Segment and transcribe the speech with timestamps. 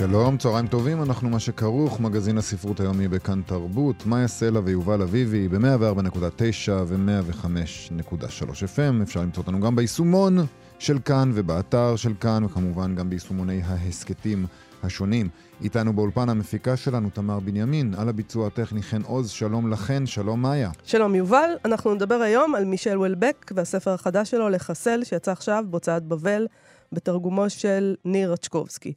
[0.00, 5.48] שלום, צהריים טובים, אנחנו מה שכרוך, מגזין הספרות היומי בכאן תרבות, מאיה סלע ויובל אביבי
[5.48, 9.02] ב-104.9 ו-105.3 FM.
[9.02, 10.38] אפשר למצוא אותנו גם ביישומון
[10.78, 14.46] של כאן ובאתר של כאן, וכמובן גם ביישומוני ההסכתים
[14.82, 15.28] השונים.
[15.62, 20.70] איתנו באולפן המפיקה שלנו תמר בנימין, על הביצוע הטכני חן עוז, שלום לכן, שלום מאיה.
[20.84, 26.02] שלום יובל, אנחנו נדבר היום על מישל וולבק והספר החדש שלו, לחסל, שיצא עכשיו בהוצאת
[26.02, 26.46] בבל.
[26.92, 28.92] בתרגומו של ניר רצ'קובסקי.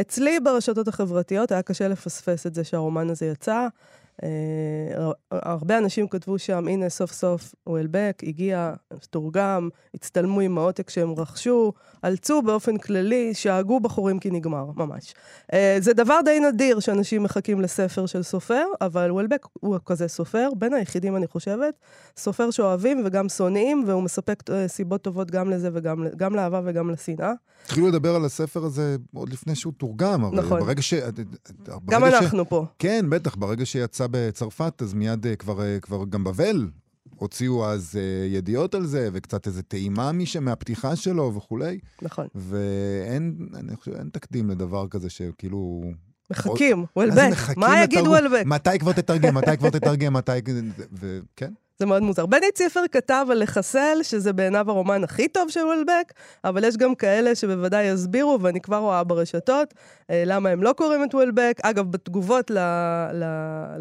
[0.00, 3.68] אצלי ברשתות החברתיות היה קשה לפספס את זה שהרומן הזה יצא.
[4.22, 4.24] Uh,
[5.32, 8.72] הרבה אנשים כתבו שם, הנה סוף סוף וולבק הגיע,
[9.10, 15.14] תורגם, הצטלמו עם העותק שהם רכשו, עלצו באופן כללי, שאגו בחורים כי נגמר, ממש.
[15.52, 20.48] Uh, זה דבר די נדיר שאנשים מחכים לספר של סופר, אבל וולבק הוא כזה סופר,
[20.56, 21.74] בין היחידים אני חושבת,
[22.16, 27.32] סופר שאוהבים וגם שונאים, והוא מספק uh, סיבות טובות גם לזה וגם לאהבה וגם לשנאה.
[27.64, 30.60] התחילו לדבר על הספר הזה עוד לפני שהוא תורגם, אבל נכון.
[30.60, 30.94] ברגע ש...
[31.88, 32.48] גם ברגע אנחנו ש...
[32.48, 32.64] פה.
[32.78, 36.70] כן, בטח, ברגע שיצא בצרפת, אז מיד uh, כבר, uh, כבר גם בבל
[37.16, 41.78] הוציאו אז uh, ידיעות על זה, וקצת איזו טעימה משם, מהפתיחה שלו וכולי.
[42.02, 42.26] נכון.
[42.34, 45.82] ואין, אני חושב, אין תקדים לדבר כזה שכאילו...
[46.30, 48.06] מחכים, וולבק, מה יגיד?
[48.06, 48.42] וולבק?
[48.46, 50.32] מתי כבר תתרגם, מתי כבר תתרגם, מתי...
[50.92, 51.52] וכן?
[51.82, 52.26] זה מאוד מוזר.
[52.26, 56.12] בני ציפר כתב על לחסל, שזה בעיניו הרומן הכי טוב של וולבק,
[56.44, 59.74] אבל יש גם כאלה שבוודאי יסבירו, ואני כבר רואה ברשתות,
[60.10, 61.58] אה, למה הם לא קוראים את וולבק.
[61.62, 62.58] אגב, בתגובות ל,
[63.14, 63.24] ל,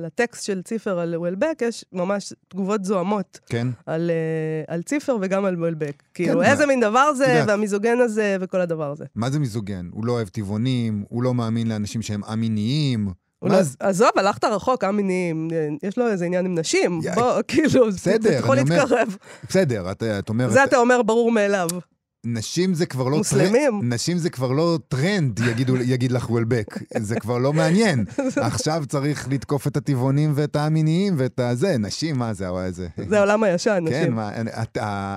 [0.06, 3.68] לטקסט של ציפר על וולבק, יש ממש תגובות זוהמות כן.
[3.86, 6.04] על, אה, על ציפר וגם על וולבק.
[6.14, 7.48] כאילו, מה- איזה מין דבר זה, יודעת.
[7.48, 9.06] והמיזוגן הזה, וכל הדבר הזה.
[9.16, 9.90] מה זה מיזוגן?
[9.92, 13.10] הוא לא אוהב טבעונים, הוא לא מאמין לאנשים שהם א-מיניים.
[13.42, 13.60] מה?
[13.80, 15.48] עזוב, הלכת רחוק, א-מיניים,
[15.84, 17.00] יש לו איזה עניין עם נשים.
[17.04, 19.16] יא- בוא, כאילו, בסדר, זה יכול להתקרב.
[19.50, 21.68] בסדר, את, את אומרת, זה אתה אומר ברור מאליו.
[22.26, 23.80] נשים זה כבר לא מוסלמים?
[23.84, 26.66] נשים זה כבר לא טרנד, יגידו, יגיד לך וולבק.
[26.98, 28.06] זה כבר לא מעניין.
[28.36, 31.78] עכשיו צריך לתקוף את הטבעונים ואת האמיניים ואת הזה.
[31.78, 32.48] נשים, מה זה.
[33.10, 34.16] זה העולם הישן, כן, נשים.
[34.16, 34.32] מה,
[34.80, 35.16] ה-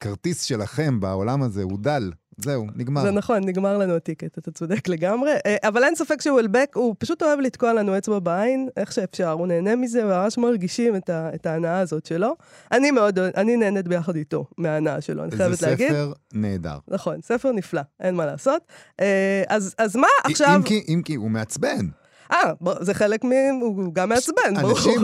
[0.00, 2.10] הכרטיס שלכם בעולם הזה הוא דל.
[2.36, 3.02] זהו, נגמר.
[3.02, 5.32] זה נכון, נגמר לנו הטיקט, אתה צודק לגמרי.
[5.46, 9.30] אה, אבל אין ספק שוולבק, הוא פשוט אוהב לתקוע לנו אצבע בעין, איך שאפשר.
[9.30, 12.36] הוא נהנה מזה, וממש מרגישים את, ה, את ההנאה הזאת שלו.
[12.72, 15.88] אני מאוד, אני נהנית ביחד איתו מההנאה שלו, אני חייבת זה להגיד.
[15.88, 16.78] ספר נהדר.
[16.88, 18.62] נכון, ספר נפלא, אין מה לעשות.
[19.00, 20.56] אה, אז, אז מה עכשיו...
[20.56, 21.86] אם כי, אם כי הוא מעצבן.
[22.32, 23.30] אה, זה חלק מ...
[23.60, 24.70] הוא גם מעצבן, ברור.
[24.70, 25.00] אנשים,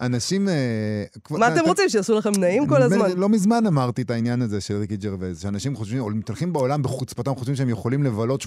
[0.00, 0.48] אנשים...
[0.48, 3.10] אה, מה אתם רוצים, שיעשו לכם נעים כל הזמן?
[3.16, 7.34] לא מזמן אמרתי את העניין הזה של ריקי ג'רווייז, שאנשים חושבים, או מתהלכים בעולם בחוצפתם,
[7.34, 8.46] חושבים שהם יכולים לבלות 80-85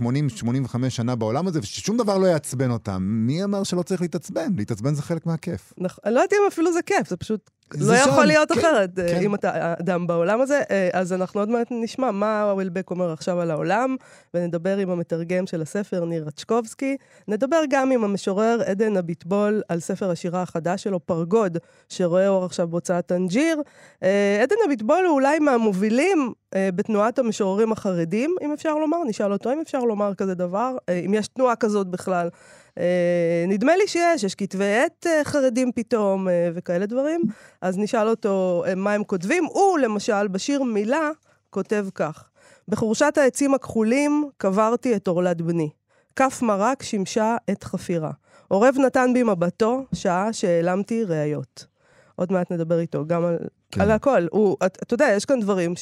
[0.90, 3.04] שנה בעולם הזה, וששום דבר לא יעצבן אותם.
[3.04, 4.52] מי אמר שלא צריך להתעצבן?
[4.58, 5.74] להתעצבן זה חלק מהכיף.
[5.78, 9.00] נכון, לא יודעת אם אפילו זה כיף, זה פשוט לא שם, יכול להיות כן, אחרת,
[9.00, 9.22] אה, כן.
[9.22, 10.62] אם אתה אדם בעולם הזה.
[10.72, 13.96] אה, אז אנחנו עוד מעט נשמע מה וולבק אומר עכשיו על העולם,
[14.34, 16.98] ונדבר עם המתרגם של הספר, ניר רצ'קובסקי.
[17.28, 21.58] נדבר גם עם המשורר עדן אביטבול על ספר השירה החדש שלו, פרגוד,
[21.90, 23.62] שרואה אור עכשיו בהוצאת טנג'יר.
[24.03, 26.34] אה, עדן אביטבול הוא אולי מהמובילים
[26.76, 31.28] בתנועת המשוררים החרדים, אם אפשר לומר, נשאל אותו אם אפשר לומר כזה דבר, אם יש
[31.28, 32.30] תנועה כזאת בכלל.
[32.78, 37.22] אה, נדמה לי שיש, יש כתבי עת אה, חרדים פתאום אה, וכאלה דברים,
[37.62, 39.46] אז נשאל אותו מה הם כותבים.
[39.46, 41.09] הוא, למשל, בשיר מילה,
[41.50, 42.30] כותב כך:
[42.68, 45.70] בחורשת העצים הכחולים קברתי את עורלת בני.
[46.16, 48.12] כף מרק שימשה את חפירה.
[48.48, 51.71] עורב נתן בי מבטו, שעה שהעלמתי ראיות.
[52.16, 53.38] עוד מעט נדבר איתו, גם על,
[53.72, 53.82] כן.
[53.82, 54.28] על הכל.
[54.32, 55.74] הוא, אתה יודע, יש כאן דברים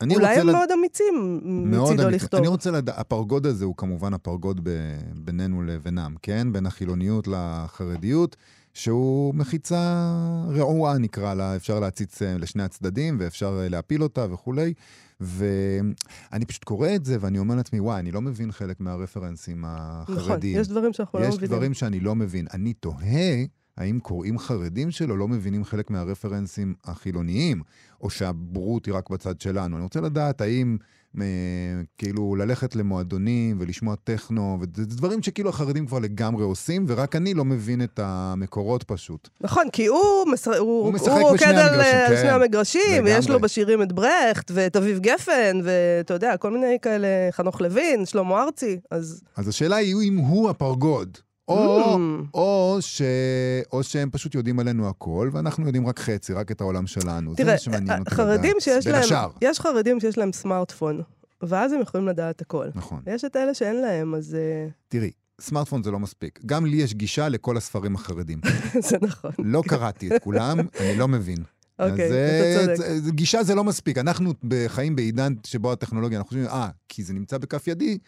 [0.00, 2.16] אני שאולי הם לד- מאוד אמיצים מאוד מצידו אמיתי.
[2.16, 2.38] לכתוב.
[2.40, 4.70] אני רוצה לדעת, הפרגוד הזה הוא כמובן הפרגוד ב...
[5.16, 6.52] בינינו לבינם, כן?
[6.52, 8.36] בין החילוניות לחרדיות,
[8.74, 10.12] שהוא מחיצה
[10.50, 14.74] רעועה נקרא לה, אפשר להציץ אה, לשני הצדדים ואפשר אה, להפיל אותה וכולי.
[15.20, 19.64] ואני פשוט קורא את זה ואני אומר לעצמי, וואי, אני לא מבין חלק מהרפרנסים
[20.02, 20.60] נכון, החרדיים.
[20.60, 21.50] יש דברים שאנחנו לא יש מבינים.
[21.56, 22.46] דברים שאני לא מבין.
[22.54, 23.34] אני תוהה
[23.78, 27.62] האם קוראים חרדים שלו לא מבינים חלק מהרפרנסים החילוניים,
[28.00, 29.76] או שהבורות היא רק בצד שלנו.
[29.76, 30.76] אני רוצה לדעת האם
[31.20, 31.24] אה,
[31.98, 37.44] כאילו ללכת למועדונים ולשמוע טכנו, וזה דברים שכאילו החרדים כבר לגמרי עושים, ורק אני לא
[37.44, 39.28] מבין את המקורות פשוט.
[39.40, 40.00] נכון, כי הוא,
[40.32, 40.48] מש...
[40.48, 43.40] הוא, הוא משחק הוא בשני על, המגרשים, על כן, שני המגרשים, ויש לו.
[43.40, 48.80] בשירים את ברכט, ואת אביב גפן, ואתה יודע, כל מיני כאלה, חנוך לוין, שלמה ארצי,
[48.90, 51.18] אז אז השאלה היא אם הוא הפרגוד.
[51.48, 52.26] או, Mm.
[52.34, 53.02] או, ש...
[53.72, 57.30] או שהם פשוט יודעים עלינו הכל, ואנחנו יודעים רק חצי, רק את העולם שלנו.
[57.30, 59.30] זה תראה, מה שמעניין אותי חרדים לדעת, שיש להם, השאר.
[59.42, 61.00] יש חרדים שיש להם סמארטפון,
[61.42, 62.66] ואז הם יכולים לדעת הכל.
[62.74, 63.00] נכון.
[63.06, 65.10] ויש את אלה שאין להם, אז אה, תראי,
[65.40, 66.40] סמארטפון זה לא מספיק.
[66.46, 68.40] גם לי יש גישה לכל הספרים החרדים.
[68.88, 69.30] זה נכון.
[69.38, 71.38] לא קראתי את כולם, אני לא מבין.
[71.90, 72.14] אוקיי, אתה
[72.70, 73.14] אה, צודק.
[73.14, 73.98] גישה זה לא מספיק.
[73.98, 74.32] אנחנו
[74.68, 77.98] חיים בעידן שבו הטכנולוגיה, אנחנו חושבים, אה, כי זה נמצא בכף ידי,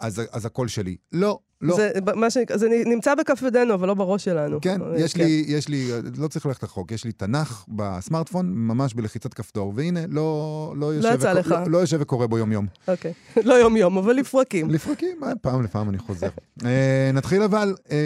[0.00, 0.96] אז, אז הכל שלי.
[1.12, 1.76] לא, לא.
[1.76, 4.58] זה, מה שנקרא, זה נמצא בכף ידינו, אבל לא בראש שלנו.
[4.60, 8.94] כן, אה, יש לי, יש לי, לא צריך ללכת רחוק, יש לי תנ"ך בסמארטפון, ממש
[8.94, 11.50] בלחיצת כפתור, והנה, לא, לא, יושב, יצא וקור- לך.
[11.50, 12.66] לא, לא יושב וקורא בו יום-יום.
[12.88, 13.12] אוקיי.
[13.48, 14.70] לא יום-יום, אבל לפרקים.
[14.70, 16.28] לפרקים, אה, פעם לפעם אני חוזר.
[16.64, 17.96] אה, נתחיל אבל אה,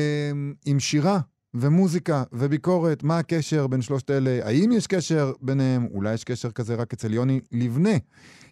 [0.66, 1.20] עם שירה
[1.60, 4.38] ומוזיקה וביקורת, מה הקשר בין שלושת אלה?
[4.42, 5.86] האם יש קשר ביניהם?
[5.94, 7.96] אולי יש קשר כזה רק אצל יוני לבנה.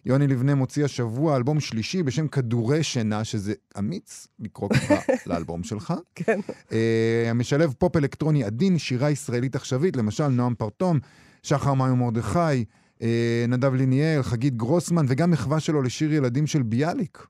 [0.05, 4.95] יוני לבנה מוציא השבוע אלבום שלישי בשם כדורי שינה, שזה אמיץ לקרוא ככה
[5.29, 5.93] לאלבום שלך.
[6.15, 6.39] כן.
[6.71, 10.99] אה, המשלב פופ אלקטרוני עדין, שירה ישראלית עכשווית, למשל נועם פרטום,
[11.43, 12.65] שחר מאיו מרדכי,
[13.01, 17.27] אה, נדב ליניאל, חגית גרוסמן, וגם מחווה שלו לשיר ילדים של ביאליק.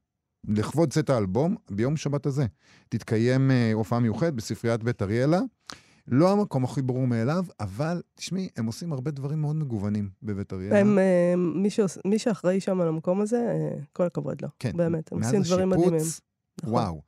[0.48, 2.46] לכבוד צאת האלבום, ביום שבת הזה
[2.90, 5.40] תתקיים אה, הופעה מיוחדת בספריית בית אריאלה.
[6.08, 10.80] לא המקום הכי ברור מאליו, אבל תשמעי, הם עושים הרבה דברים מאוד מגוונים בבית אריאלה.
[10.80, 14.48] הם, אה, מי, שעוש, מי שאחראי שם על המקום הזה, אה, כל הכבוד לו.
[14.60, 16.08] כן, באמת, הם עושים דברים השיפוץ, מדהימים.
[16.64, 16.74] נכון.
[16.74, 17.02] וואו.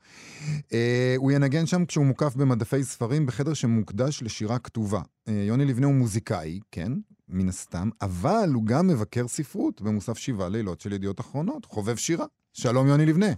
[0.73, 5.01] אה, הוא ינגן שם כשהוא מוקף במדפי ספרים בחדר שמוקדש לשירה כתובה.
[5.27, 6.91] אה, יוני לבנה הוא מוזיקאי, כן,
[7.29, 12.25] מן הסתם, אבל הוא גם מבקר ספרות במוסף שבעה לילות של ידיעות אחרונות, חובב שירה.
[12.53, 13.33] שלום יוני לבנה.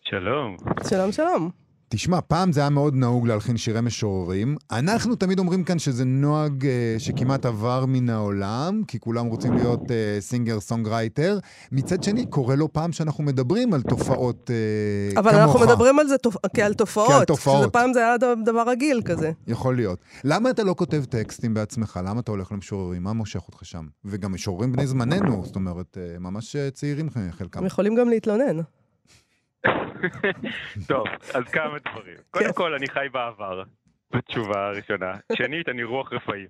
[0.00, 0.56] שלום.
[0.88, 1.63] שלום, שלום.
[1.94, 4.56] תשמע, פעם זה היה מאוד נהוג להלחין שירי משוררים.
[4.70, 9.90] אנחנו תמיד אומרים כאן שזה נוהג אה, שכמעט עבר מן העולם, כי כולם רוצים להיות
[9.90, 11.38] אה, singer songwriter.
[11.72, 15.42] מצד שני, קורה לא פעם שאנחנו מדברים על תופעות אה, אבל כמוך.
[15.42, 16.36] אנחנו מדברים על זה תופ...
[16.56, 17.08] כעל תופעות.
[17.08, 17.58] כעל תופעות.
[17.58, 19.32] שזה פעם זה היה דבר רגיל כזה.
[19.46, 19.98] יכול להיות.
[20.24, 22.00] למה אתה לא כותב טקסטים בעצמך?
[22.04, 23.02] למה אתה הולך למשוררים?
[23.02, 23.86] מה מושך אותך שם?
[24.04, 27.60] וגם משוררים בני זמננו, זאת אומרת, אה, ממש צעירים חלקם.
[27.60, 28.60] הם יכולים גם להתלונן.
[30.88, 32.16] טוב, אז כמה דברים.
[32.30, 33.62] קודם כל, אני חי בעבר.
[34.12, 35.12] זו תשובה ראשונה.
[35.36, 36.48] שנית, אני רוח רפאים.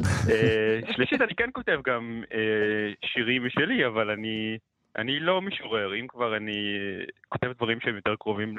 [0.30, 4.58] אה, שלישית, אני כן כותב גם אה, שירים משלי, אבל אני,
[4.96, 5.94] אני לא משורר.
[5.94, 8.54] אם כבר אני אה, כותב דברים שהם יותר קרובים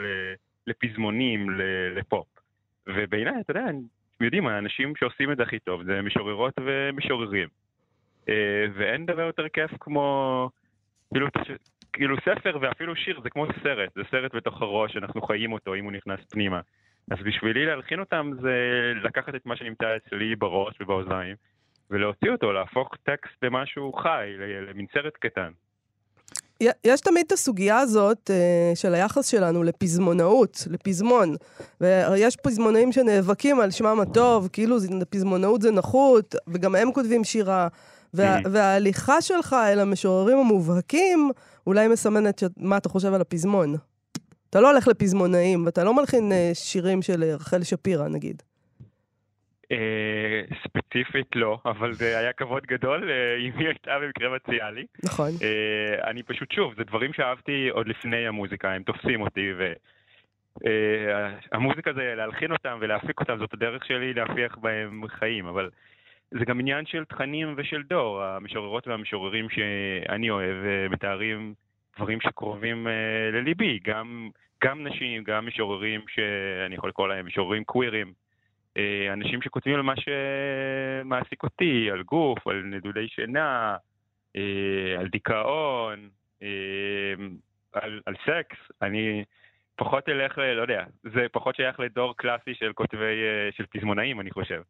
[0.67, 1.47] לפזמונים,
[1.95, 2.27] לפופ.
[2.87, 3.65] ובעיניי, אתה יודע,
[4.15, 7.47] אתם יודעים, האנשים שעושים את זה הכי טוב זה משוררות ומשוררים.
[8.75, 10.49] ואין דבר יותר כיף כמו...
[11.13, 11.27] כאילו,
[11.93, 15.83] כאילו ספר ואפילו שיר זה כמו סרט, זה סרט בתוך הראש, אנחנו חיים אותו אם
[15.83, 16.59] הוא נכנס פנימה.
[17.11, 18.53] אז בשבילי להלחין אותם זה
[19.03, 21.35] לקחת את מה שנמצא אצלי בראש ובאוזניים
[21.89, 24.33] ולהוציא אותו, להפוך טקסט למשהו חי,
[24.67, 25.51] למין סרט קטן.
[26.83, 31.35] יש תמיד את הסוגיה הזאת אה, של היחס שלנו לפזמונאות, לפזמון.
[31.81, 34.75] ויש פזמונאים שנאבקים על שמם הטוב, כאילו
[35.09, 37.67] פזמונאות זה נחות, וגם הם כותבים שירה.
[38.13, 38.47] וה, Mhm.
[38.51, 41.31] וההליכה שלך אל המשוררים המובהקים,
[41.67, 43.75] אולי מסמנת ש- מה אתה חושב על הפזמון.
[44.49, 48.41] אתה לא הולך לפזמונאים, ואתה לא מלחין אה, שירים של אה, רחל שפירא, נגיד.
[49.71, 49.77] אה,
[50.63, 53.09] ספציפית לא, אבל זה היה כבוד גדול
[53.47, 54.85] אם היא הייתה במקרה מציעה לי.
[55.03, 55.29] נכון.
[56.07, 59.47] אני פשוט, שוב, זה דברים שאהבתי עוד לפני המוזיקה, הם תופסים אותי,
[61.51, 65.69] והמוזיקה זה להלחין אותם ולהפיק אותם, זאת הדרך שלי להפיח בהם חיים, אבל
[66.31, 68.23] זה גם עניין של תכנים ושל דור.
[68.23, 71.53] המשוררות והמשוררים שאני אוהב אה, מתארים
[71.97, 74.29] דברים שקרובים אה, לליבי, גם,
[74.63, 78.13] גם נשים, גם משוררים שאני יכול לקרוא להם משוררים קווירים.
[78.77, 83.75] אה, אנשים שכותבים על מה שמעסיק אותי, על גוף, על נדודי שינה,
[84.99, 86.09] על דיכאון,
[87.73, 88.57] על, על סקס.
[88.81, 89.23] אני
[89.75, 90.37] פחות אלך.
[90.37, 93.21] לא יודע, זה פחות שייך לדור קלאסי של כותבי...
[93.51, 94.61] של פזמונאים, אני חושב.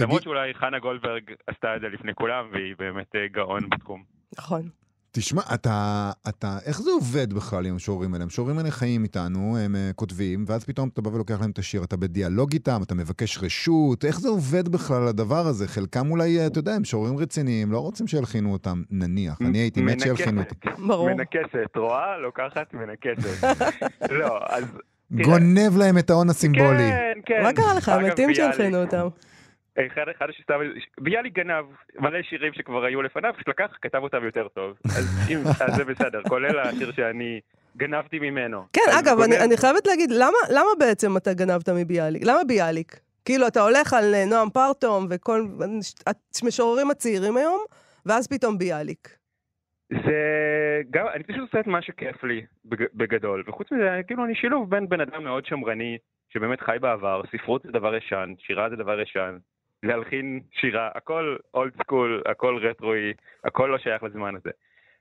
[0.00, 4.02] למרות שאולי חנה גולדברג עשתה את זה לפני כולם, והיא באמת אה, גאון בתחום.
[4.38, 4.68] נכון.
[5.12, 8.24] תשמע, אתה, אתה, איך זה עובד בכלל עם המשוררים האלה?
[8.24, 11.84] המשוררים האלה חיים איתנו, הם uh, כותבים, ואז פתאום אתה בא ולוקח להם את השיר.
[11.84, 15.68] אתה בדיאלוג איתם, אתה מבקש רשות, איך זה עובד בכלל הדבר הזה?
[15.68, 19.38] חלקם אולי, אה, אתה יודע, הם משוררים רציניים, לא רוצים שילחינו אותם, נניח.
[19.42, 20.54] אני הייתי מת שילחינו אותי.
[20.86, 21.08] ברור.
[21.14, 22.18] מנקסת, רואה?
[22.18, 23.44] לוקחת, מנקסת.
[24.20, 24.64] לא, אז...
[25.10, 26.90] גונב להם את ההון הסימבולי.
[26.90, 27.42] כן, כן.
[27.42, 27.88] מה קרה לך?
[27.88, 29.06] ביאליק- שהלחינו אותם.
[29.78, 30.54] אחד, אחד שסתם,
[31.00, 31.64] ביאליק גנב
[31.98, 34.76] מלא שירים שכבר היו לפניו, פשוט לקח, כתב אותם יותר טוב.
[34.84, 37.40] אז אם, אז זה בסדר, כולל השיר שאני
[37.76, 38.64] גנבתי ממנו.
[38.72, 42.22] כן, אגב, אני, אני חייבת להגיד, למה, למה בעצם אתה גנבת מביאליק?
[42.24, 43.00] למה ביאליק?
[43.24, 45.40] כאילו, אתה הולך על אה, נועם פרטום וכל
[46.42, 47.60] המשוררים הצעירים היום,
[48.06, 49.08] ואז פתאום ביאליק.
[49.90, 50.20] זה
[50.90, 52.46] גם, אני פשוט עושה את מה שכיף לי
[52.94, 57.62] בגדול, וחוץ מזה, כאילו אני שילוב בין בן אדם מאוד שמרני, שבאמת חי בעבר, ספרות
[57.62, 59.36] זה דבר ישן, שירה זה דבר ישן,
[59.82, 63.12] להלחין שירה, הכל old school, הכל רטרואי,
[63.44, 64.50] הכל לא שייך לזמן הזה.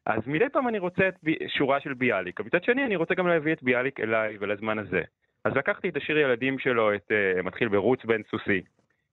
[0.06, 1.16] אז מדי פעם אני רוצה את
[1.48, 5.02] שורה של ביאליק, ומצד שני אני רוצה גם להביא את ביאליק אליי ולזמן הזה.
[5.46, 8.62] אז לקחתי את השיר ילדים שלו, את uh, מתחיל ברוץ בן סוסי.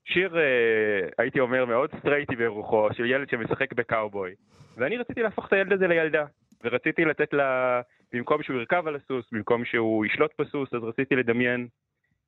[0.04, 4.34] שיר, uh, הייתי אומר, מאוד סטרייטי ברוחו, של ילד שמשחק בקאובוי.
[4.76, 6.24] ואני רציתי להפוך את הילד הזה לילדה,
[6.64, 7.80] ורציתי לתת לה,
[8.12, 11.66] במקום שהוא ירכב על הסוס, במקום שהוא ישלוט בסוס, אז רציתי לדמיין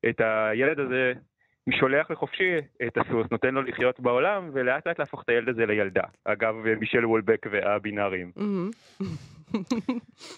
[0.08, 1.12] את הילד הזה
[1.70, 2.56] שולח לחופשי
[2.86, 6.02] את הסוס, נותן לו לחיות בעולם, ולאט לאט להפוך את הילד הזה לילדה.
[6.24, 8.32] אגב, מישל וולבק והבינאריים.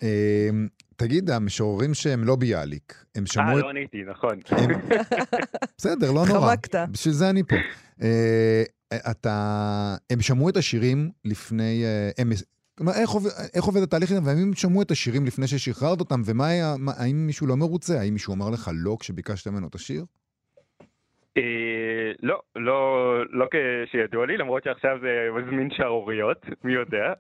[0.03, 3.57] אמ, תגיד, המשוררים שהם לא ביאליק, הם שמעו...
[3.57, 4.41] אה, לא עניתי, נכון.
[5.79, 6.51] בסדר, לא נורא.
[6.51, 6.89] חמקת.
[6.91, 7.57] בשביל זה אני פה.
[8.03, 8.63] אה,
[9.11, 9.97] אתה...
[10.11, 11.85] הם שמעו את השירים לפני...
[11.85, 12.11] אה,
[12.95, 16.75] איך, עובד, איך עובד התהליך הזה, והאם שמעו את השירים לפני ששחררת אותם, ומה היה,
[16.97, 18.01] האם מישהו לא מרוצה?
[18.01, 20.05] האם מישהו אמר לך לא כשביקשת ממנו את השיר?
[21.37, 27.13] אה, לא, לא, לא כשידוע לי, למרות שעכשיו זה מזמין שערוריות, מי יודע.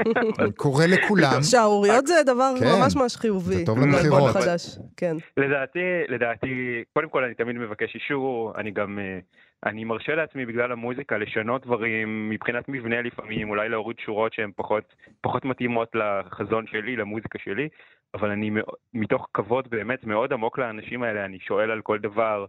[0.56, 1.42] קורה לכולם.
[1.50, 2.66] שערוריות זה דבר כן.
[2.80, 3.54] ממש ממש חיובי.
[3.54, 4.36] זה טוב למכירות.
[4.96, 5.16] כן.
[5.36, 9.18] לדעתי, לדעתי, קודם כל אני תמיד מבקש אישור, אני גם, אה,
[9.66, 14.94] אני מרשה לעצמי בגלל המוזיקה לשנות דברים מבחינת מבנה לפעמים, אולי להוריד שורות שהן פחות,
[15.20, 17.68] פחות מתאימות לחזון שלי, למוזיקה שלי,
[18.14, 18.50] אבל אני
[18.94, 22.46] מתוך כבוד באמת מאוד עמוק לאנשים האלה, אני שואל על כל דבר.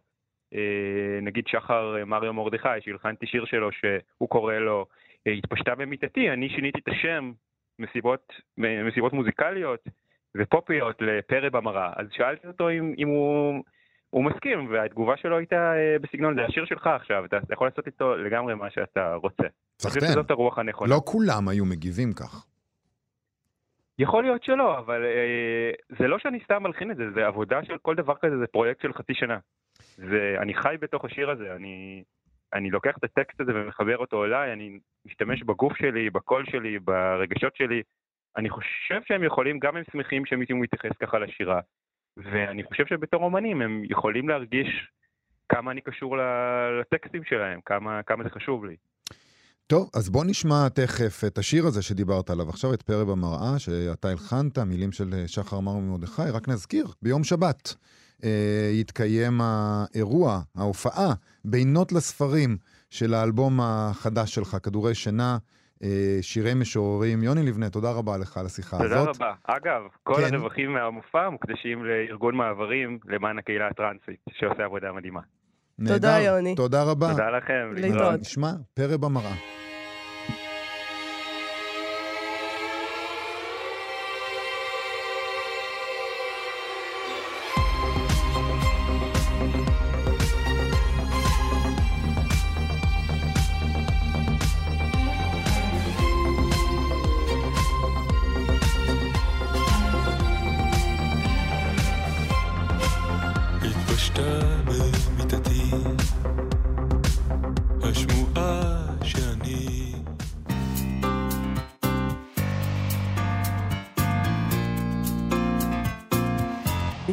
[0.54, 4.86] אה, נגיד שחר אה, מריו מרדכי, שהלחנתי שיר שלו שהוא קורא לו
[5.28, 7.32] אה, התפשטה במיטתי, אני שיניתי את השם
[7.80, 9.84] מסיבות, מסיבות מוזיקליות
[10.38, 11.94] ופופיות לפרא במראה.
[11.96, 13.64] אז שאלתי אותו אם, אם הוא,
[14.10, 18.16] הוא מסכים, והתגובה שלו הייתה בסגנון, זה השיר שלך עכשיו, אתה, אתה יכול לעשות איתו
[18.16, 19.44] לגמרי מה שאתה רוצה.
[19.80, 20.12] סחטיין.
[20.12, 20.96] זאת הרוח הנכונה.
[20.96, 22.46] לא כולם היו מגיבים כך.
[24.00, 27.78] יכול להיות שלא, אבל אה, זה לא שאני סתם מלחין את זה, זה עבודה של
[27.82, 29.38] כל דבר כזה, זה פרויקט של חצי שנה.
[30.00, 32.04] ואני חי בתוך השיר הזה, אני,
[32.54, 37.56] אני לוקח את הטקסט הזה ומחבר אותו אליי, אני משתמש בגוף שלי, בקול שלי, ברגשות
[37.56, 37.82] שלי.
[38.38, 41.60] אני חושב שהם יכולים, גם הם שמחים שהם יתאימו להתייחס ככה לשירה.
[42.18, 44.92] ואני חושב שבתור אומנים הם יכולים להרגיש
[45.50, 46.18] כמה אני קשור
[46.82, 48.76] לטקסטים שלהם, כמה, כמה זה חשוב לי.
[49.68, 54.10] טוב, אז בוא נשמע תכף את השיר הזה שדיברת עליו עכשיו, את פרא במראה, שאתה
[54.10, 57.76] הלחנת, מילים של שחר מר ממרדכי, רק נזכיר, ביום שבת.
[58.24, 61.14] אה, יתקיים האירוע, ההופעה,
[61.46, 62.58] בינות לספרים
[62.90, 65.38] של האלבום החדש שלך, כדורי שינה.
[65.84, 67.24] אה, שירי משוררים.
[67.24, 69.14] יוני לבנה, תודה רבה לך על השיחה תודה הזאת.
[69.14, 69.36] תודה רבה.
[69.44, 70.36] אגב, כל כן.
[70.36, 75.22] הרווחים מהמופע מוקדשים לארגון מעברים למען הקהילה הטרנסית, שעושה עבודה מדהימה.
[75.80, 75.96] נהדר.
[75.96, 76.56] תודה, יוני.
[76.56, 77.12] תודה רבה.
[77.12, 77.72] תודה לכם.
[77.74, 78.20] להתראות.
[78.20, 79.63] נשמע פרא במראה.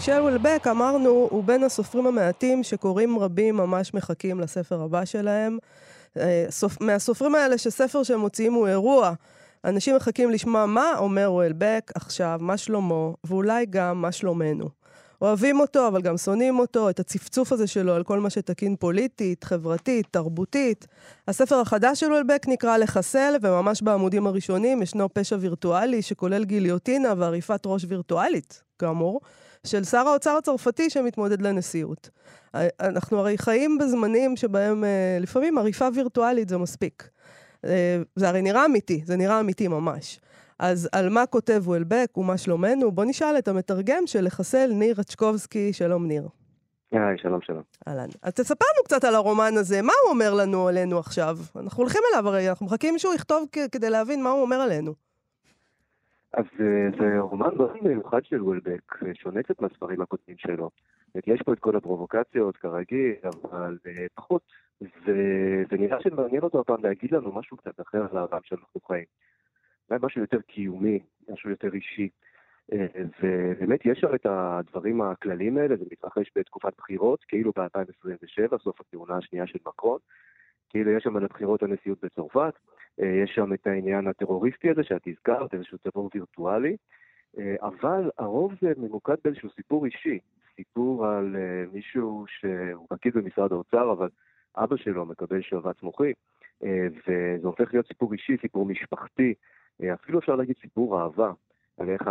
[0.01, 5.59] מישל וולבק, אמרנו, הוא בין הסופרים המעטים שקוראים רבים ממש מחכים לספר הבא שלהם.
[6.17, 6.81] אה, סופ...
[6.81, 9.13] מהסופרים האלה שספר שהם מוציאים הוא אירוע.
[9.65, 14.69] אנשים מחכים לשמוע מה אומר וולבק עכשיו, מה שלומו, ואולי גם מה שלומנו.
[15.23, 19.45] אוהבים אותו, אבל גם שונאים אותו, את הצפצוף הזה שלו על כל מה שתקין פוליטית,
[19.45, 20.87] חברתית, תרבותית.
[21.29, 27.63] הספר החדש של וולבק נקרא לחסל, וממש בעמודים הראשונים ישנו פשע וירטואלי שכולל גיליוטינה ועריפת
[27.67, 29.21] ראש וירטואלית, כאמור.
[29.67, 32.11] של שר האוצר הצרפתי שמתמודד לנשיאות.
[32.55, 37.09] אה, אנחנו הרי חיים בזמנים שבהם אה, לפעמים עריפה וירטואלית זה מספיק.
[37.65, 40.21] אה, זה הרי נראה אמיתי, זה נראה אמיתי ממש.
[40.59, 42.93] אז על מה כותב וולבק ומה שלומנו?
[42.93, 45.73] בוא נשאל את המתרגם של לחסל, ניר רצ'קובסקי.
[45.73, 46.29] שלום, ניר.
[46.93, 47.63] היי, שלום, שלום.
[47.89, 48.09] אהלן.
[48.23, 51.39] אז תספר לנו קצת על הרומן הזה, מה הוא אומר לנו עלינו עכשיו?
[51.57, 54.95] אנחנו הולכים אליו הרי, אנחנו מחכים שהוא יכתוב כדי להבין מה הוא אומר עלינו.
[56.33, 60.71] אז אה, זה רומן מאוד מיוחד של וולבק, שונה קצת מהספרים הקודמים שלו.
[61.27, 64.43] יש פה את כל הפרובוקציות כרגיל, אבל אה, פחות.
[64.81, 69.05] וזה נראה שמעניין אותו הפעם להגיד לנו משהו קצת אחר על העולם שאנחנו חיים.
[69.91, 72.09] אולי משהו יותר קיומי, משהו יותר אישי.
[72.73, 72.87] אה,
[73.23, 79.17] ובאמת יש שם את הדברים הכלליים האלה, זה מתרחש בתקופת בחירות, כאילו ב-2027, סוף הכהונה
[79.17, 79.99] השנייה של מקרון.
[80.69, 85.03] כאילו יש שם על הבחירות הנשיאות בצרפת, אה, יש שם את העניין הטרוריסטי הזה שאת
[85.07, 86.77] הזכרת, איזשהו טרור וירטואלי,
[87.39, 90.19] אה, אבל הרוב זה ממוקד באיזשהו סיפור אישי,
[90.57, 94.09] סיפור על אה, מישהו שהוא פקיד במשרד האוצר, אבל
[94.57, 96.13] אבא שלו מקבל שבץ מוחי,
[96.63, 99.35] וזה הופך להיות סיפור אישי, סיפור משפחתי,
[99.95, 101.33] אפילו אפשר להגיד סיפור אהבה.
[101.79, 102.03] על איך,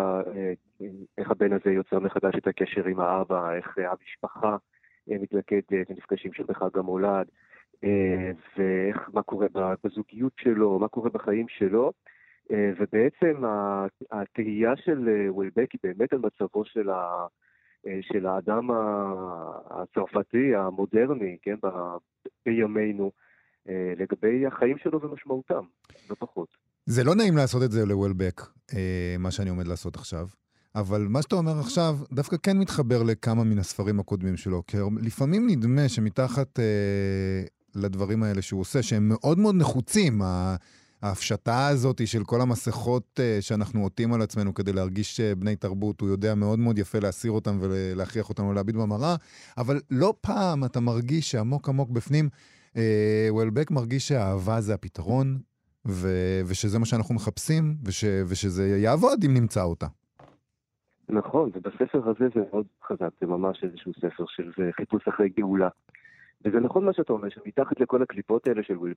[1.17, 4.57] איך הבן הזה יוצר מחדש את הקשר עם האבא, איך המשפחה
[5.07, 7.27] מתלכדת, נפגשים שם בחג המולד,
[7.83, 9.47] ומה קורה
[9.83, 11.91] בזוגיות שלו, מה קורה בחיים שלו.
[12.51, 13.43] ובעצם
[14.11, 17.25] התהייה של וולבק היא באמת על מצבו של, ה,
[18.01, 18.67] של האדם
[19.69, 21.67] הצרפתי המודרני, כן, ב,
[22.45, 23.11] בימינו,
[23.97, 25.63] לגבי החיים שלו ומשמעותם,
[26.09, 26.47] לא פחות.
[26.85, 28.41] זה לא נעים לעשות את זה לוולבק,
[29.19, 30.27] מה שאני עומד לעשות עכשיו.
[30.75, 34.63] אבל מה שאתה אומר עכשיו דווקא כן מתחבר לכמה מן הספרים הקודמים שלו.
[34.67, 37.43] כי לפעמים נדמה שמתחת אה,
[37.75, 40.21] לדברים האלה שהוא עושה, שהם מאוד מאוד נחוצים,
[41.01, 46.01] ההפשטה הזאת של כל המסכות אה, שאנחנו עוטים על עצמנו כדי להרגיש אה, בני תרבות,
[46.01, 49.15] הוא יודע מאוד מאוד יפה להסיר אותם ולהכריח אותנו להביט במראה,
[49.57, 52.29] אבל לא פעם אתה מרגיש שעמוק עמוק בפנים,
[52.77, 55.37] אה, וולבק מרגיש שהאהבה זה הפתרון,
[55.87, 59.87] ו- ושזה מה שאנחנו מחפשים, וש- ושזה יעבוד אם נמצא אותה.
[61.09, 65.69] נכון, ובספר הזה זה מאוד חזק, זה ממש איזשהו ספר של חיפוש אחרי גאולה.
[66.45, 68.93] וזה נכון מה שאתה אומר, שמתחת לכל הקליפות האלה של וויל,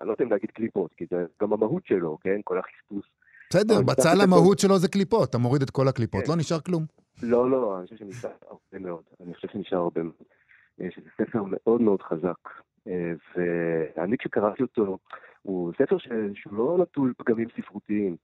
[0.00, 2.40] אני לא יודע אם להגיד קליפות, כי זה גם המהות שלו, כן?
[2.44, 3.10] כל החיפוש.
[3.50, 6.30] בסדר, בצל המהות שלו זה קליפות, אתה מוריד את כל הקליפות, כן.
[6.30, 6.84] לא נשאר כלום.
[7.22, 9.02] לא, לא, אני חושב שנשאר הרבה מאוד.
[9.20, 10.14] אני חושב שנשאר הרבה מאוד.
[10.80, 12.48] אה, שזה ספר מאוד מאוד חזק.
[12.88, 14.98] אה, ואני כשקראתי אותו,
[15.42, 15.96] הוא ספר
[16.34, 18.16] שהוא לא נטול פגמים ספרותיים.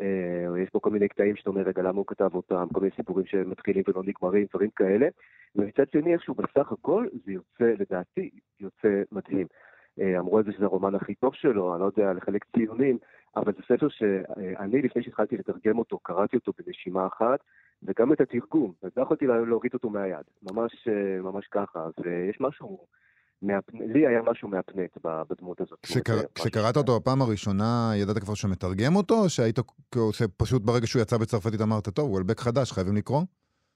[0.00, 2.92] אה, יש פה כל מיני קטעים שאתה אומר, רגע, למה הוא כתב אותם, כל מיני
[2.96, 5.08] סיפורים שמתחילים ולא נגמרים, דברים כאלה.
[5.56, 8.30] ומצד שני, איכשהו בסך הכל, זה יוצא, לדעתי,
[8.60, 9.46] יוצא מדהים.
[10.00, 12.98] אה, אמרו על זה שזה הרומן הכי טוב שלו, אני לא יודע, לחלק ציונים,
[13.36, 17.40] אבל זה ספר שאני, לפני שהתחלתי לתרגם אותו, קראתי אותו בנשימה אחת,
[17.82, 21.86] וגם את התרגום, אז לא יכולתי להוריד אותו מהיד, ממש, אה, ממש ככה.
[22.04, 22.86] ויש משהו...
[23.72, 25.86] לי היה משהו מהפנט בדמות הזאת.
[26.34, 29.58] כשקראת אותו בפעם הראשונה, ידעת כבר שמתרגם אותו, או שהיית
[30.36, 33.22] פשוט ברגע שהוא יצא בצרפתית אמרת, טוב, וולבק חדש, חייבים לקרוא?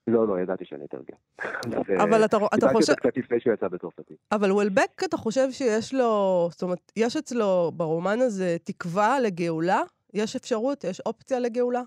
[0.07, 1.17] לא, לא, ידעתי שאני אתרגם.
[2.03, 2.93] אבל אתה, אתה חושב...
[2.93, 4.17] קיבלתי קצת לפני שהוא יצא בצרפתית.
[4.31, 9.81] אבל וולבק, אתה חושב שיש לו, זאת אומרת, יש אצלו ברומן הזה תקווה לגאולה?
[10.13, 10.83] יש אפשרות?
[10.83, 11.81] יש אופציה לגאולה?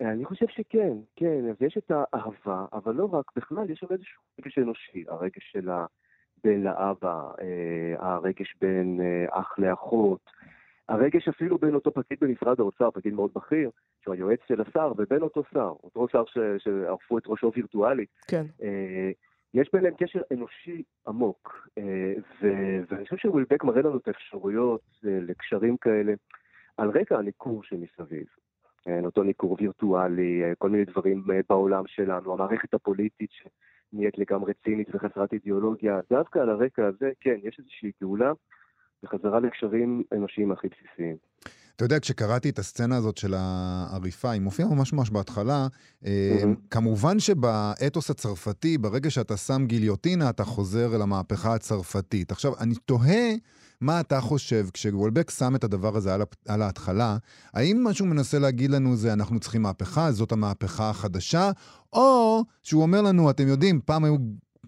[0.00, 1.48] אני חושב שכן, כן.
[1.50, 5.70] אז יש את האהבה, אבל לא רק, בכלל יש שם איזשהו רגש אנושי, הרגש של
[5.70, 5.86] ה...
[6.44, 10.30] בן לאבא, אה, הרגש בין אה, אח לאחות,
[10.88, 13.70] הרגש אפילו בין אותו פקיד במשרד האוצר, פקיד מאוד בכיר,
[14.02, 16.24] שהוא היועץ של השר, ובין אותו שר, אותו שר
[16.58, 18.08] שערפו את ראשו וירטואלית.
[18.28, 18.44] כן.
[18.62, 19.10] אה,
[19.54, 21.68] יש ביניהם קשר אנושי עמוק,
[22.90, 26.12] ואני חושב שווילבק מראה לנו את האפשרויות לקשרים כאלה
[26.76, 28.26] על רקע הניכור שמסביב.
[29.04, 33.30] אותו ניכור וירטואלי, כל מיני דברים בעולם שלנו, המערכת הפוליטית
[33.94, 36.00] נהיית לגמרי צינית וחסרת אידיאולוגיה.
[36.10, 38.32] דווקא על הרקע הזה, כן, יש איזושהי גאולה
[39.04, 41.16] וחזרה לקשרים אנושיים הכי בסיסיים.
[41.76, 45.66] אתה יודע, כשקראתי את הסצנה הזאת של העריפה, היא מופיעה ממש ממש בהתחלה,
[46.02, 46.06] mm-hmm.
[46.70, 52.32] כמובן שבאתוס הצרפתי, ברגע שאתה שם גיליוטינה, אתה חוזר אל המהפכה הצרפתית.
[52.32, 53.34] עכשיו, אני תוהה
[53.80, 57.16] מה אתה חושב כשוולבק שם את הדבר הזה על, על ההתחלה,
[57.54, 61.50] האם מה שהוא מנסה להגיד לנו זה אנחנו צריכים מהפכה, זאת המהפכה החדשה,
[61.92, 64.16] או שהוא אומר לנו, אתם יודעים, פעם היו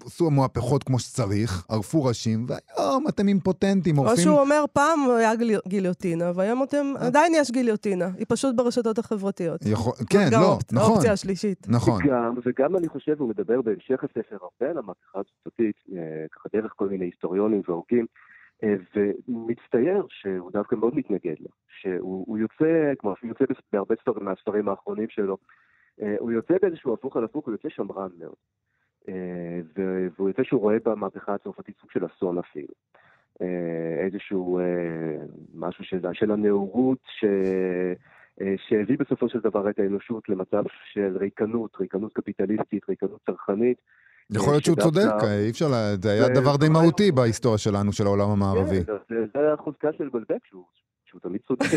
[0.05, 4.17] עשו מהפכות כמו שצריך, ערפו ראשים, והיום אתם אימפוטנטים, עורפים...
[4.17, 5.33] או שהוא אומר, פעם היה
[5.69, 9.61] גיליוטינה, והיום אתם, עדיין יש גיליוטינה, היא פשוט ברשתות החברתיות.
[9.67, 9.93] יכול...
[10.11, 10.93] כן, לא, נכון.
[10.93, 11.67] האופציה השלישית.
[11.69, 12.03] נכון.
[12.05, 16.73] וגם, וגם אני חושב, הוא מדבר בהמשך הספר הרבה על המהפכה הצרפתית, אה, ככה דרך
[16.77, 23.35] כל מיני היסטוריונים והוגים, אה, ומצטייר שהוא דווקא מאוד מתנגד לה, שהוא יוצא, כמו אפילו
[23.41, 25.37] יוצא בהרבה ספרים מהספרים האחרונים שלו,
[26.03, 28.35] אה, הוא יוצא באיזשהו הפוך על הפוך, הוא יוצא שמרן מאוד.
[29.09, 29.61] אה,
[30.17, 32.75] והוא יוצא שהוא רואה במהפכה הצרפתית סוג של אסון אפילו.
[33.99, 34.61] איזשהו
[35.55, 37.25] משהו של, של הנאורות ש...
[38.69, 43.79] שהביא בסופו של דבר את האנושות למצב של ריקנות, ריקנות קפיטליסטית, ריקנות צרכנית,
[44.31, 45.13] יכול להיות שהוא צודק,
[45.45, 45.69] אי אפשר,
[46.03, 48.85] זה היה דבר די מהותי בהיסטוריה שלנו, של העולם המערבי.
[48.85, 48.93] כן,
[49.35, 50.45] זה החוזקה של גולדבק,
[51.05, 51.65] שהוא תמיד צודק.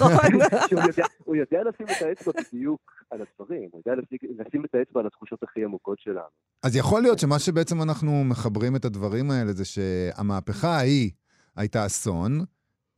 [0.00, 0.40] נכון.
[1.24, 4.02] הוא יודע לשים את האצבע בדיוק על הדברים, הוא יודע
[4.46, 6.28] לשים את האצבע על התחושות הכי עמוקות שלנו.
[6.62, 11.10] אז יכול להיות שמה שבעצם אנחנו מחברים את הדברים האלה זה שהמהפכה ההיא
[11.56, 12.40] הייתה אסון,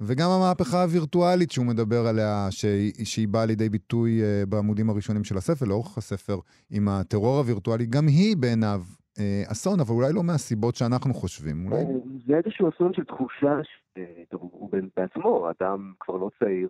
[0.01, 5.37] וגם המהפכה הווירטואלית שהוא מדבר עליה, שהיא, שהיא באה לידי ביטוי uh, בעמודים הראשונים של
[5.37, 6.39] הספר, לאורך הספר,
[6.71, 8.81] עם הטרור הווירטואלי, גם היא בעיניו
[9.19, 11.67] אה, אסון, אבל אולי לא מהסיבות שאנחנו חושבים.
[11.67, 11.85] אולי...
[12.27, 13.99] זה איזשהו אסון של תחושה, ש...
[14.29, 16.69] טוב, הוא בעצמו, אדם כבר לא צעיר,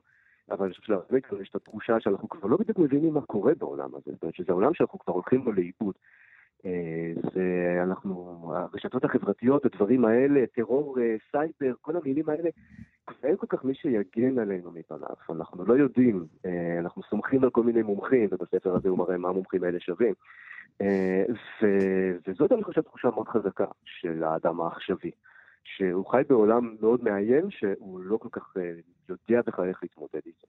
[0.51, 3.53] אבל אני חושב שלהרבה כבר יש את התחושה שאנחנו כבר לא בדיוק מבינים מה קורה
[3.59, 5.95] בעולם הזה, זאת אומרת שזה עולם שאנחנו כבר הולכים בו לאיבוד.
[7.83, 10.97] אנחנו, הרשתות החברתיות, הדברים האלה, טרור,
[11.31, 12.51] סייבר, כל המילים האלה,
[13.23, 15.09] אין כל כך מי שיגן עלינו מפניו.
[15.31, 16.27] אנחנו לא יודעים,
[16.81, 20.15] אנחנו סומכים על כל מיני מומחים, ובספר הזה הוא מראה מה המומחים האלה שווים.
[22.29, 25.11] וזאת אני חושב תחושה מאוד חזקה של האדם העכשווי.
[25.65, 28.55] שהוא חי בעולם מאוד מאיים, שהוא לא כל כך
[29.09, 30.47] יודע בכלל איך להתמודד איתו.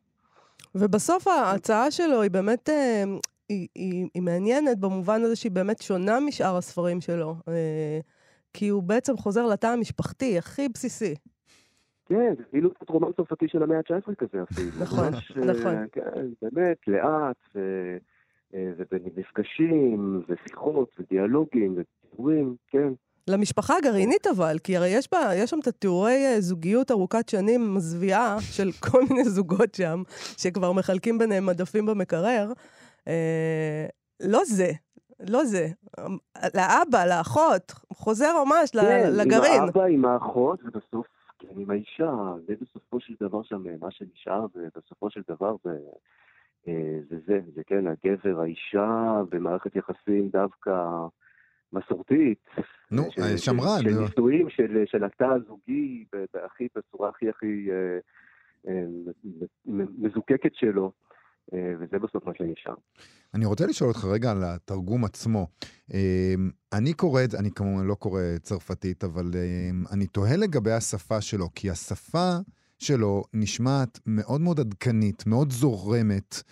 [0.75, 2.69] ובסוף ההצעה שלו היא באמת
[3.49, 7.35] היא, היא, היא מעניינת במובן הזה שהיא באמת שונה משאר הספרים שלו.
[7.47, 7.99] אה,
[8.53, 11.15] כי הוא בעצם חוזר לתא המשפחתי הכי בסיסי.
[12.05, 14.71] כן, זה כאילו קצת רומן צרפתי של המאה ה-19 כזה אפילו.
[14.83, 15.07] נכון,
[15.45, 15.75] נכון.
[15.91, 17.57] כן, באמת, לאט.
[18.53, 22.93] אה, ובמפגשים, ושיחות, ודיאלוגים, ודיבורים, כן.
[23.29, 27.73] למשפחה הגרעינית אבל, כי הרי יש, בה, יש שם את התיאורי אה, זוגיות ארוכת שנים
[27.73, 30.03] מזוויעה של כל מיני זוגות שם,
[30.37, 32.51] שכבר מחלקים ביניהם מדפים במקרר.
[33.07, 33.85] אה,
[34.19, 34.71] לא זה,
[35.29, 35.67] לא זה.
[36.55, 39.61] לאבא, לאחות, חוזר ממש כן, לגרעין.
[39.61, 41.07] עם האבא, עם האחות, ובסוף,
[41.39, 42.13] כן, עם האישה.
[42.47, 45.77] זה בסופו של דבר שם, אה, מה שנשאר, ובסופו של דבר זה,
[46.67, 50.71] אה, זה זה, זה כן, הגבר, האישה, במערכת יחסים דווקא
[51.73, 52.39] מסורתית.
[52.91, 53.81] נו, של, שמרן.
[53.83, 56.05] של, של נישואים, של, של התא הזוגי,
[56.45, 57.69] הכי, בצורה הכי הכי
[59.97, 60.91] מזוקקת שלו.
[61.53, 62.73] אה, וזה בסוף מה שנשאר.
[63.33, 65.47] אני רוצה לשאול אותך רגע על התרגום עצמו.
[65.93, 66.35] אה,
[66.73, 71.21] אני קורא את זה, אני כמובן לא קורא צרפתית, אבל אה, אני תוהה לגבי השפה
[71.21, 72.37] שלו, כי השפה
[72.79, 76.43] שלו נשמעת מאוד מאוד עדכנית, מאוד זורמת.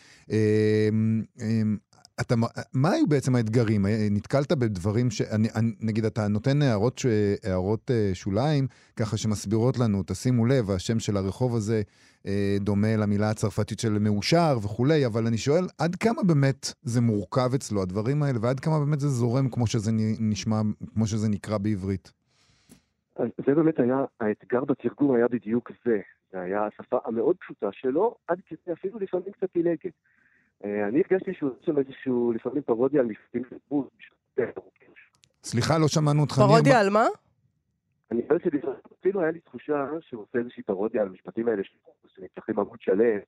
[2.21, 2.35] אתה,
[2.73, 3.85] מה היו בעצם האתגרים?
[4.11, 5.21] נתקלת בדברים ש...
[5.21, 7.05] אני, אני, נגיד, אתה נותן הערות, ש,
[7.43, 11.81] הערות שוליים, ככה שמסבירות לנו, תשימו לב, השם של הרחוב הזה
[12.27, 17.49] אה, דומה למילה הצרפתית של מאושר וכולי, אבל אני שואל, עד כמה באמת זה מורכב
[17.55, 20.61] אצלו, הדברים האלה, ועד כמה באמת זה זורם כמו שזה נשמע,
[20.93, 22.13] כמו שזה נקרא בעברית?
[23.17, 25.99] זה באמת היה, האתגר בתרגום היה בדיוק זה.
[26.31, 29.93] זה היה השפה המאוד פשוטה שלו, עד כדי אפילו לפעמים קצת פילגת.
[30.63, 33.87] אה, אני הרגשתי שהוא עושה איזשהו, לפעמים פרודיה על מפתים של בוז.
[35.43, 36.35] סליחה, לא שמענו אותך.
[36.35, 37.05] פרודיה על מה?
[38.11, 41.61] אני חושב שאפילו היה לי תחושה שהוא עושה איזושהי פרודיה על המשפטים האלה
[42.07, 43.19] שנפתחים עמוד שלם.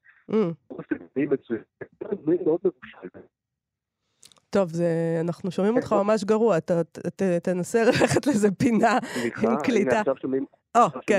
[2.25, 3.19] מאוד מבושל.
[4.49, 8.97] טוב, זה, אנחנו שומעים אותך ממש גרוע, אתה ת, תנסה ללכת לאיזה פינה
[9.43, 9.63] עם קליטה.
[9.65, 10.45] סליחה, הנה עכשיו שומעים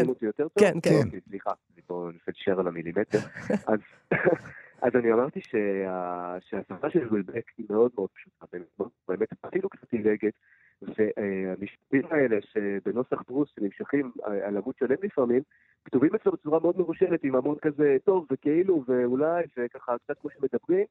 [0.08, 0.64] אותי יותר טוב?
[0.64, 0.90] כן, כן.
[1.06, 3.18] אוקיי, סליחה, אני פה נופל על המילימטר.
[3.72, 3.78] אז
[4.82, 8.46] אני אמרתי שהשפה של וילבק היא מאוד מאוד פשוטה,
[9.08, 10.32] באמת אפילו קצת עילגת,
[10.82, 15.42] והמשפטים האלה שבנוסח פרוס שנמשכים על עמוד שלם לפעמים,
[15.84, 20.86] כתובים אצלו בצורה מאוד מרושלת עם המון כזה טוב וכאילו ואולי וככה קצת כמו שמדברים,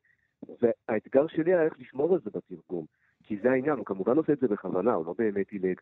[0.61, 2.85] והאתגר שלי היה איך לשמור על זה בתרגום,
[3.23, 5.79] כי זה העניין, הוא כמובן עושה את זה בכוונה, הוא לא באמת עילג,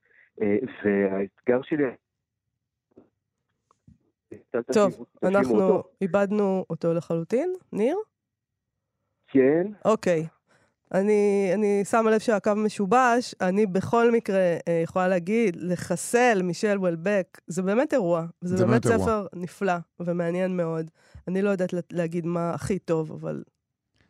[0.84, 1.84] והאתגר שלי
[4.74, 7.54] טוב, אנחנו איבדנו אותו לחלוטין.
[7.74, 7.98] ניר?
[9.28, 9.68] כן.
[9.86, 10.28] אוקיי.
[10.94, 17.42] אני, אני שמה לב שהקו משובש, אני בכל מקרה אה, יכולה להגיד, לחסל מישל וולבק,
[17.48, 18.26] זה באמת אירוע.
[18.42, 20.90] זה, זה באמת, באמת ספר נפלא ומעניין מאוד.
[21.28, 23.44] אני לא יודעת להגיד מה הכי טוב, אבל...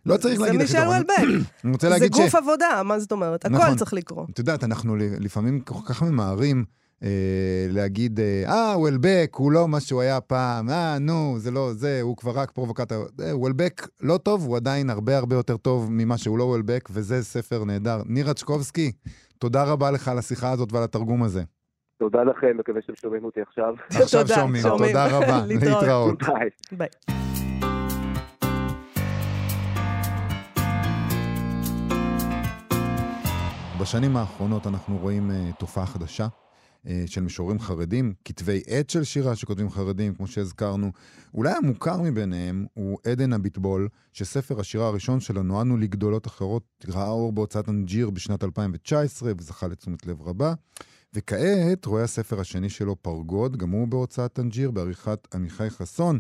[0.06, 0.82] לא צריך להגיד הכי טוב.
[0.82, 1.46] זה מישל וולבק.
[1.64, 2.18] אני רוצה להגיד ש...
[2.18, 3.46] זה גוף עבודה, מה זאת אומרת?
[3.46, 3.76] הכל נכון.
[3.76, 4.26] צריך לקרוא.
[4.34, 6.66] את יודעת, אנחנו לפעמים כל כך ממהרים.
[7.04, 12.00] אה, להגיד, אה, וולבק, הוא לא מה שהוא היה פעם, אה, נו, זה לא זה,
[12.02, 13.06] הוא כבר רק פרובוקטור.
[13.24, 17.24] אה, וולבק לא טוב, הוא עדיין הרבה הרבה יותר טוב ממה שהוא לא וולבק, וזה
[17.24, 18.02] ספר נהדר.
[18.06, 18.92] נירה צ'קובסקי,
[19.40, 21.44] תודה רבה לך על השיחה הזאת ועל התרגום הזה.
[22.00, 23.74] תודה לכם, מקווה שאתם שומעים אותי עכשיו.
[23.90, 26.24] עכשיו שומעים, תודה רבה, להתראות.
[26.72, 26.90] ביי.
[33.82, 36.45] בשנים האחרונות אנחנו רואים תופעה חדשה, אה,
[37.06, 40.92] של משוררים חרדים, כתבי עת של שירה שכותבים חרדים, כמו שהזכרנו.
[41.34, 47.34] אולי המוכר מביניהם הוא עדן הביטבול, שספר השירה הראשון שלו, נועדנו לגדולות אחרות, ראה אור
[47.34, 50.54] בהוצאת אנג'יר בשנת 2019 וזכה לתשומת לב רבה.
[51.14, 56.20] וכעת רואה הספר השני שלו, פרגוד, גם הוא בהוצאת אנג'יר, בעריכת עמיחי חסון.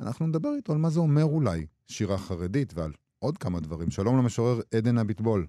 [0.00, 3.90] אנחנו נדבר איתו על מה זה אומר אולי שירה חרדית ועל עוד כמה דברים.
[3.90, 5.46] שלום למשורר עדן הביטבול.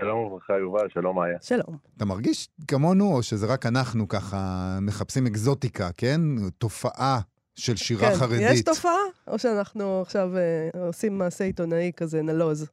[0.00, 1.38] שלום וברכה, יובל, שלום מאיה.
[1.40, 1.76] שלום.
[1.96, 4.36] אתה מרגיש כמונו, או שזה רק אנחנו ככה
[4.82, 6.20] מחפשים אקזוטיקה, כן?
[6.58, 7.18] תופעה
[7.54, 8.50] של שירה כן, חרדית.
[8.52, 9.00] יש תופעה?
[9.26, 12.70] או שאנחנו עכשיו אה, עושים מעשה עיתונאי כזה נלוז?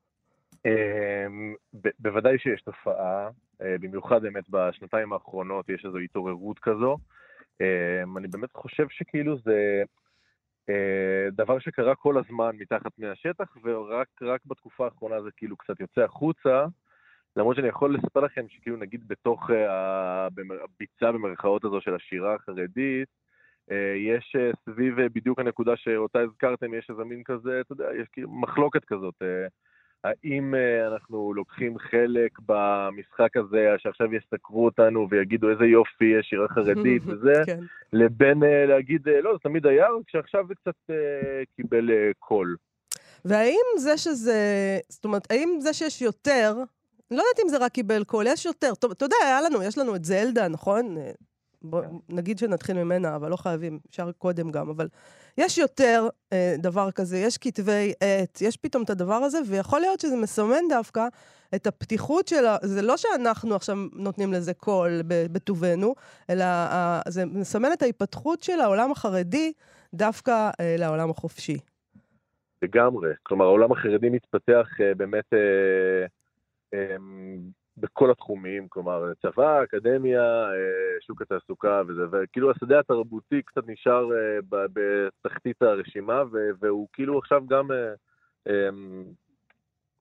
[0.66, 1.26] אה,
[2.00, 3.30] בוודאי שיש תופעה.
[3.62, 6.98] אה, במיוחד באמת בשנתיים האחרונות יש איזו התעוררות כזו.
[7.62, 9.84] אה, אני באמת חושב שכאילו זה
[10.70, 16.02] אה, דבר שקרה כל הזמן מתחת פני השטח, ורק בתקופה האחרונה זה כאילו קצת יוצא
[16.02, 16.66] החוצה.
[17.36, 19.50] למרות שאני יכול לספר לכם שכאילו נגיד בתוך
[20.64, 23.10] הביצה במרכאות הזו של השירה החרדית,
[23.96, 28.86] יש סביב בדיוק הנקודה שאותה הזכרתם, יש איזה מין כזה, אתה יודע, יש כאילו מחלוקת
[28.86, 29.16] כזאת.
[30.06, 36.48] האם אה, אנחנו לוקחים חלק במשחק הזה, שעכשיו יסקרו אותנו ויגידו איזה יופי, יש שירה
[36.48, 37.60] חרדית וזה, כן.
[37.94, 40.96] לבין אה, להגיד, אה, לא, זה תמיד היה, רק שעכשיו זה קצת
[41.56, 42.56] קיבל קול.
[43.26, 44.40] והאם זה שזה,
[44.90, 46.54] זאת אומרת, האם זה שיש יותר,
[47.12, 48.76] לא יודעת אם זה רק קיבל קול, יש יותר.
[48.76, 50.98] טוב, אתה יודע, היה לנו, יש לנו את זלדה, נכון?
[51.62, 51.88] בוא כן.
[52.10, 54.88] נגיד שנתחיל ממנה, אבל לא חייבים, אפשר קודם גם, אבל
[55.38, 60.00] יש יותר אה, דבר כזה, יש כתבי עת, יש פתאום את הדבר הזה, ויכול להיות
[60.00, 61.08] שזה מסמן דווקא
[61.56, 62.58] את הפתיחות של ה...
[62.62, 65.96] זה לא שאנחנו עכשיו נותנים לזה קול בטובנו,
[66.30, 69.54] אלא אה, זה מסמן את ההיפתחות של העולם החרדי
[69.94, 71.58] דווקא אה, לעולם החופשי.
[72.62, 73.10] לגמרי.
[73.24, 75.34] כלומר, העולם החרדי מתפתח אה, באמת...
[75.34, 76.06] אה, אה,
[77.78, 84.40] בכל התחומים, כלומר, צבא, אקדמיה, אה, שוק התעסוקה וזה, וכאילו השדה התרבותי קצת נשאר אה,
[84.74, 86.24] בתחתית הרשימה,
[86.60, 87.94] והוא כאילו עכשיו גם אה,
[88.50, 89.04] אמ,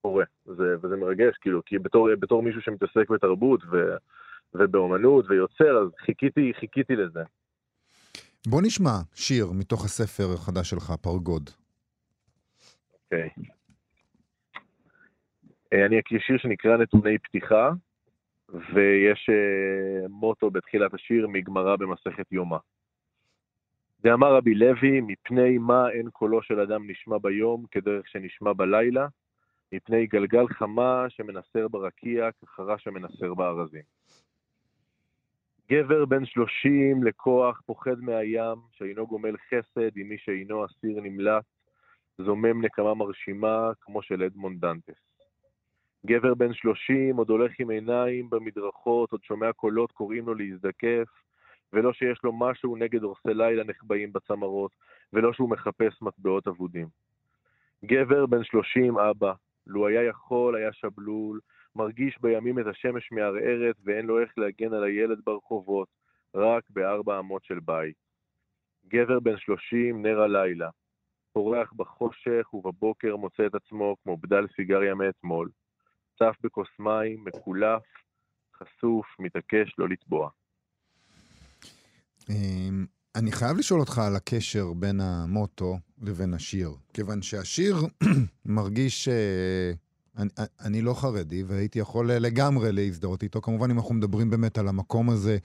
[0.03, 3.97] קורה, וזה, וזה מרגש, כאילו, כי בתור, בתור מישהו שמתעסק בתרבות ו,
[4.55, 7.23] ובאומנות ויוצר, אז חיכיתי, חיכיתי לזה.
[8.47, 11.51] בוא נשמע שיר מתוך הספר החדש שלך, פרגוד.
[13.05, 13.29] אוקיי.
[13.39, 13.45] אה,
[15.75, 17.71] אני אקריא שיר שנקרא נתוני פתיחה,
[18.49, 22.57] ויש uh, מוטו בתחילת השיר מגמרא במסכת יומא.
[24.03, 29.07] דאמר רבי לוי, מפני מה אין קולו של אדם נשמע ביום כדרך שנשמע בלילה,
[29.73, 33.83] מפני גלגל חמה שמנסר ברקיע כחרה שמנסר בארזים.
[35.71, 41.45] גבר בן שלושים לכוח פוחד מהים, שאינו גומל חסד עם מי שאינו אסיר נמלט,
[42.19, 45.14] זומם נקמה מרשימה כמו של אדמונד דנטס.
[46.07, 51.09] גבר בן שלושים עוד הולך עם עיניים במדרכות, עוד שומע קולות קוראים לו להזדקף,
[51.73, 54.73] ולא שיש לו משהו נגד הורסי לילה נחבאים בצמרות,
[55.13, 56.89] ולא שהוא מחפש מטבעות אבודים.
[57.85, 59.33] גבר בן שלושים אבא,
[59.67, 61.41] לו היה יכול, היה שבלול,
[61.77, 65.89] מרגיש בימים את השמש מערערת ואין לו איך להגן על הילד ברחובות,
[66.35, 67.97] רק בארבע אמות של בית.
[68.89, 70.69] גבר בן שלושים, נר הלילה,
[71.33, 75.49] פורח בחושך ובבוקר מוצא את עצמו כמו בדל סיגריה מאתמול.
[76.19, 77.83] צף בכוס מים, מקולף,
[78.57, 80.31] חשוף, מתעקש לא לטבוע.
[82.31, 87.77] אמ, אני חייב לשאול אותך על הקשר בין המוטו לבין השיר, כיוון שהשיר
[88.47, 89.09] מרגיש...
[89.09, 89.73] אה,
[90.19, 90.29] אני,
[90.65, 93.41] אני לא חרדי, והייתי יכול לגמרי להזדהות איתו.
[93.41, 95.39] כמובן, אם אנחנו מדברים באמת על המקום הזה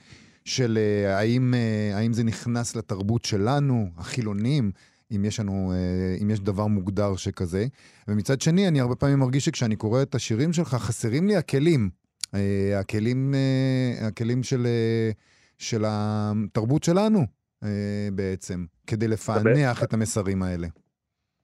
[0.44, 4.72] של אה, האם, אה, האם זה נכנס לתרבות שלנו, החילונים,
[5.16, 7.66] אם יש לנו, אה, אם יש דבר מוגדר שכזה.
[8.08, 11.90] ומצד שני, אני הרבה פעמים מרגיש שכשאני קורא את השירים שלך, חסרים לי הכלים.
[12.34, 14.66] אה, הכלים, אה, הכלים של,
[15.58, 17.20] של התרבות שלנו
[18.12, 20.66] בעצם, כדי לפענח את המסרים האלה.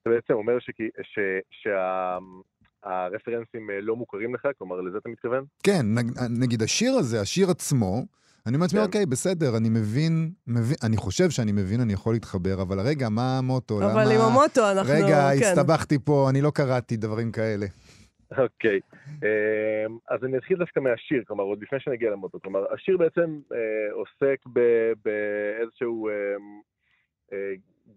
[0.02, 0.59] אתה בעצם אומר
[2.83, 4.48] שהרפרנסים לא מוכרים לך?
[4.59, 5.44] כלומר, לזה אתה מתכוון?
[5.62, 5.87] כן,
[6.40, 8.02] נגיד השיר הזה, השיר עצמו,
[8.46, 8.87] אני אומר לעצמי, כן.
[8.87, 13.38] אוקיי, בסדר, אני מבין, מבין, אני חושב שאני מבין, אני יכול להתחבר, אבל רגע, מה
[13.38, 13.78] המוטו?
[13.78, 14.14] אבל למה...
[14.14, 14.92] עם המוטו אנחנו...
[14.94, 15.46] רגע, כן.
[15.46, 17.66] הסתבכתי פה, אני לא קראתי דברים כאלה.
[18.38, 22.38] אוקיי, אמ, אז אני אתחיל דווקא מהשיר, כלומר, עוד לפני שנגיע למוטו.
[22.40, 24.44] כלומר, השיר בעצם אה, עוסק
[25.04, 26.09] באיזשהו...
[26.09, 26.61] אמ,
[27.32, 27.54] אה,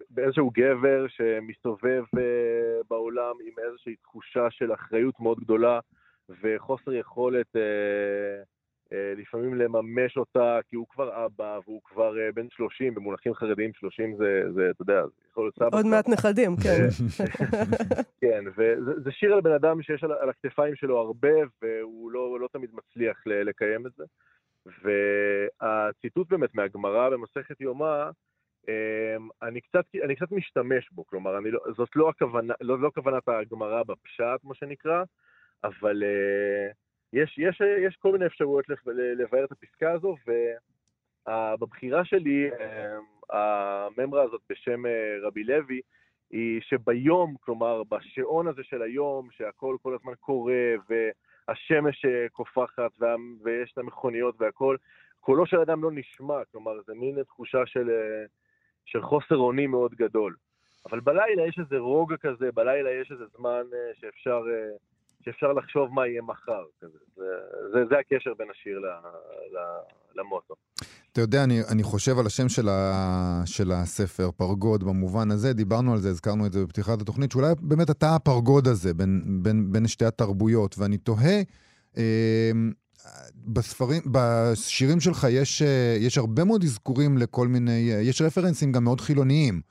[0.10, 5.80] באיזשהו גבר שמסתובב אה, בעולם עם איזושהי תחושה של אחריות מאוד גדולה
[6.42, 8.44] וחוסר יכולת אה,
[8.92, 14.16] לפעמים לממש אותה, כי הוא כבר אבא והוא כבר אה, בן 30, במונחים חרדיים 30
[14.18, 15.78] זה, זה אתה יודע, זה יכול להיות סבא.
[15.78, 16.88] עוד מעט נכדים, כן.
[18.22, 21.30] כן, וזה שיר על בן אדם שיש על, על הכתפיים שלו הרבה,
[21.62, 24.04] והוא לא, לא תמיד מצליח לקיים את זה.
[24.66, 28.10] והציטוט באמת מהגמרא במסכת יומא,
[28.68, 32.92] אמ, אני קצת, אני קצת משתמש בו, כלומר, אני לא, זאת לא, הכוונה, לא, לא
[32.96, 35.04] כוונת הגמרא בפשט, מה שנקרא,
[35.64, 36.04] אבל...
[36.04, 40.16] Uh, יש, יש, יש כל מיני אפשרויות לבאר את הפסקה הזו,
[41.28, 45.82] ובבחירה שלי, אמ, הממרה הזאת בשם אה, רבי לוי,
[46.32, 52.92] היא שביום, כלומר בשעון הזה של היום, שהכל כל הזמן קורה, והשמש אה, קופחת,
[53.44, 54.76] ויש את המכוניות והכל,
[55.20, 58.26] קולו של אדם לא נשמע, כלומר זה מין תחושה של, אה,
[58.86, 60.36] של חוסר אונים מאוד גדול.
[60.90, 64.44] אבל בלילה יש איזה רוגע כזה, בלילה יש איזה זמן שאפשר
[65.26, 66.64] שאפשר לחשוב מה יהיה מחר.
[66.82, 66.88] זה,
[67.74, 68.86] זה, זה הקשר בין השיר ל,
[69.54, 69.58] ל,
[70.16, 70.54] למוטו.
[71.12, 75.94] אתה יודע, אני, אני חושב על השם של, ה, של הספר, פרגוד, במובן הזה, דיברנו
[75.94, 79.88] על זה, הזכרנו את זה בפתיחת התוכנית, שאולי באמת אתה הפרגוד הזה בין, בין, בין
[79.88, 81.42] שתי התרבויות, ואני תוהה,
[81.98, 82.52] אה,
[83.36, 88.84] בספרים, בשירים שלך יש, אה, יש הרבה מאוד אזכורים לכל מיני, אה, יש רפרנסים גם
[88.84, 89.62] מאוד חילוניים.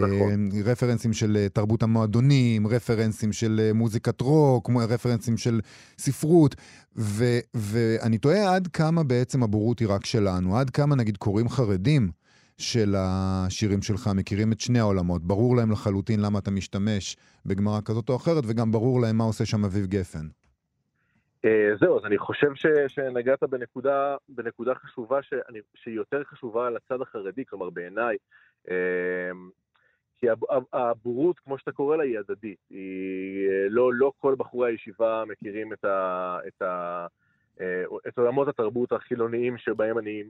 [0.00, 0.48] נכון.
[0.64, 5.60] רפרנסים של תרבות המועדונים, רפרנסים של מוזיקת רוק, רפרנסים של
[5.98, 6.54] ספרות,
[6.96, 12.10] ו, ואני תוהה עד כמה בעצם הבורות היא רק שלנו, עד כמה נגיד קוראים חרדים
[12.58, 18.08] של השירים שלך מכירים את שני העולמות, ברור להם לחלוטין למה אתה משתמש בגמרא כזאת
[18.08, 20.26] או אחרת, וגם ברור להם מה עושה שם אביב גפן.
[21.44, 27.00] אה, זהו, אז אני חושב ש, שנגעת בנקודה, בנקודה חשובה, שאני, שהיא יותר חשובה לצד
[27.02, 28.16] החרדי, כלומר בעיניי,
[30.24, 32.58] אה, כי הבורות, כמו שאתה קורא לה, היא הדדית.
[32.70, 37.06] היא, אה, לא, לא כל בחורי הישיבה מכירים את, ה, את, ה,
[38.08, 40.22] את עולמות התרבות החילוניים שבהם אני,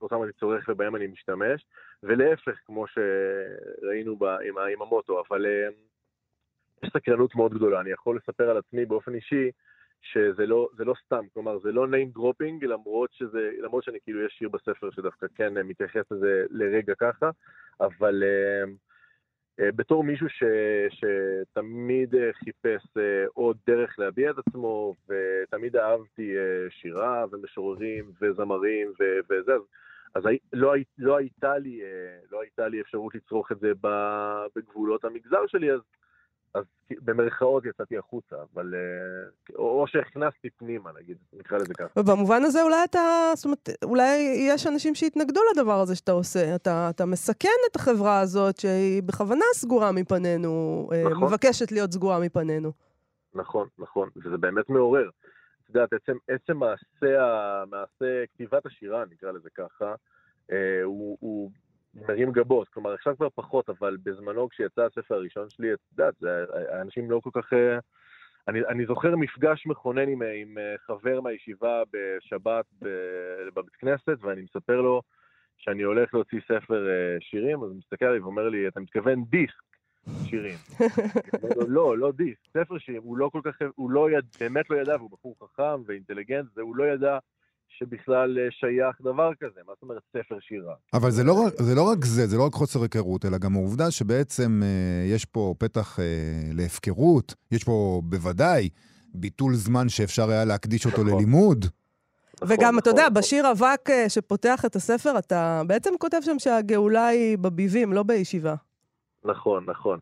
[0.00, 1.66] אותם אני צורך ובהם אני משתמש,
[2.02, 5.46] ולהפך, כמו שראינו בה, עם, עם המוטו, אבל
[6.82, 7.80] יש סקרנות מאוד גדולה.
[7.80, 9.50] אני יכול לספר על עצמי באופן אישי,
[10.04, 14.32] שזה לא, לא סתם, כלומר זה לא name dropping, למרות, שזה, למרות שאני כאילו יש
[14.32, 17.30] שיר בספר שדווקא כן מתייחס לזה לרגע ככה,
[17.80, 18.70] אבל uh,
[19.58, 20.42] בתור מישהו ש,
[20.90, 23.00] שתמיד uh, חיפש uh,
[23.34, 26.34] עוד דרך להביע את עצמו, ותמיד אהבתי
[26.70, 29.60] שירה ומשוררים וזמרים ו- וזה, אז,
[30.14, 31.80] אז לא, לא, הייתה לי,
[32.32, 33.72] לא הייתה לי אפשרות לצרוך את זה
[34.56, 35.80] בגבולות המגזר שלי, אז
[36.54, 38.74] אז במרכאות יצאתי החוצה, אבל...
[38.74, 42.00] אה, או שהכנסתי פנימה, נגיד, נקרא לזה ככה.
[42.00, 43.00] ובמובן הזה אולי אתה...
[43.34, 44.16] זאת אומרת, אולי
[44.48, 46.54] יש אנשים שיתנגדו לדבר הזה שאתה עושה.
[46.54, 51.24] אתה, אתה מסכן את החברה הזאת שהיא בכוונה סגורה מפנינו, אה, נכון.
[51.24, 52.72] מבקשת להיות סגורה מפנינו.
[53.34, 55.08] נכון, נכון, וזה באמת מעורר.
[55.64, 59.94] את יודעת, עצם, עצם מעשה, מעשה כתיבת השירה, נקרא לזה ככה,
[60.52, 61.50] אה, הוא, הוא
[61.94, 66.14] מרים גבות, כלומר עכשיו כבר פחות, אבל בזמנו כשיצא הספר הראשון שלי, את יודעת,
[66.72, 67.52] האנשים לא כל כך...
[67.52, 67.78] אה,
[68.48, 72.64] אני, אני זוכר מפגש מכונן עם, עם אה, חבר מהישיבה בשבת
[73.54, 75.02] בבית כנסת, ואני מספר לו
[75.58, 79.62] שאני הולך להוציא ספר אה, שירים, אז הוא מסתכל עליי ואומר לי, אתה מתכוון דיסק
[80.24, 80.58] שירים.
[81.56, 84.76] לו, לא, לא דיסק, ספר שירים, הוא לא כל כך, הוא לא יד, באמת לא
[84.76, 87.18] ידע, והוא בחור חכם ואינטליגנט, והוא לא ידע
[87.78, 90.74] שבכלל אה, שייך דבר כזה, מה זאת אומרת ספר שירה?
[90.94, 93.90] אבל זה לא, זה לא רק זה, זה לא רק חוסר היכרות, אלא גם העובדה
[93.90, 96.04] שבעצם אה, יש פה פתח אה,
[96.52, 98.68] להפקרות, יש פה בוודאי
[99.14, 101.14] ביטול זמן שאפשר היה להקדיש אותו נכון.
[101.16, 101.64] ללימוד.
[102.42, 103.14] נכון, וגם, נכון, אתה יודע, נכון.
[103.14, 108.54] בשיר אבק אה, שפותח את הספר, אתה בעצם כותב שם שהגאולה היא בביבים, לא בישיבה.
[109.24, 109.98] נכון, נכון.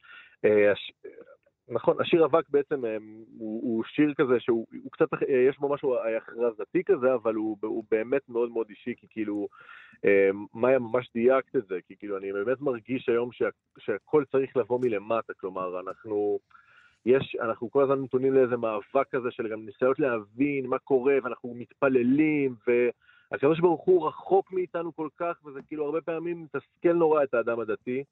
[1.72, 2.96] אה, נכון, השיר אבק בעצם אה,
[3.38, 7.84] הוא, הוא שיר כזה שהוא קצת, אה, יש בו משהו הכרזתי כזה, אבל הוא, הוא
[7.90, 9.48] באמת מאוד מאוד אישי, כי כאילו,
[10.04, 14.56] אה, מאיה ממש דייקת את זה, כי כאילו אני באמת מרגיש היום שה, שהכל צריך
[14.56, 16.38] לבוא מלמטה, כלומר, אנחנו...
[17.06, 21.54] יש, אנחנו כל הזמן נתונים לאיזה מאבק כזה של גם ניסיונות להבין מה קורה, ואנחנו
[21.54, 27.34] מתפללים, והקדוש ברוך הוא רחוק מאיתנו כל כך, וזה כאילו הרבה פעמים מתסכל נורא את
[27.34, 28.04] האדם הדתי.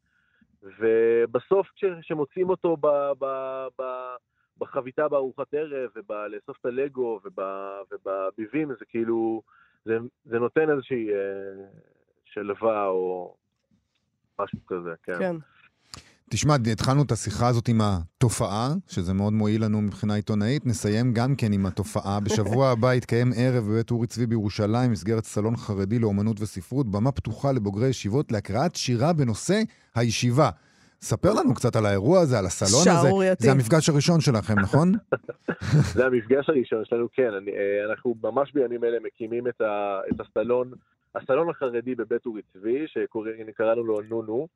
[0.62, 2.86] ובסוף כשמוצאים אותו ב,
[3.18, 3.26] ב,
[3.78, 3.82] ב,
[4.58, 7.20] בחביתה בארוחת ערב, ובלאסוף את הלגו
[7.90, 9.42] ובביבים, זה כאילו,
[9.84, 11.18] זה, זה נותן איזושהי אה,
[12.24, 13.34] שלווה או
[14.38, 15.18] משהו כזה, כן.
[15.18, 15.36] כן.
[16.32, 20.66] תשמע, התחלנו את השיחה הזאת עם התופעה, שזה מאוד מועיל לנו מבחינה עיתונאית.
[20.66, 22.20] נסיים גם כן עם התופעה.
[22.20, 27.52] בשבוע הבא יתקיים ערב בבית אורי צבי בירושלים, מסגרת סלון חרדי לאומנות וספרות, במה פתוחה
[27.52, 29.60] לבוגרי ישיבות להקראת שירה בנושא
[29.94, 30.50] הישיבה.
[31.02, 33.02] ספר לנו קצת על האירוע הזה, על הסלון הזה.
[33.02, 33.44] שערורייתי.
[33.44, 34.92] זה המפגש הראשון שלכם, נכון?
[35.96, 37.30] זה המפגש הראשון שלנו, כן.
[37.42, 40.70] אני, אה, אנחנו ממש בימים אלה מקימים את, ה, את הסלון,
[41.14, 44.48] הסלון החרדי בבית אורי צבי, שקראנו לו נונו.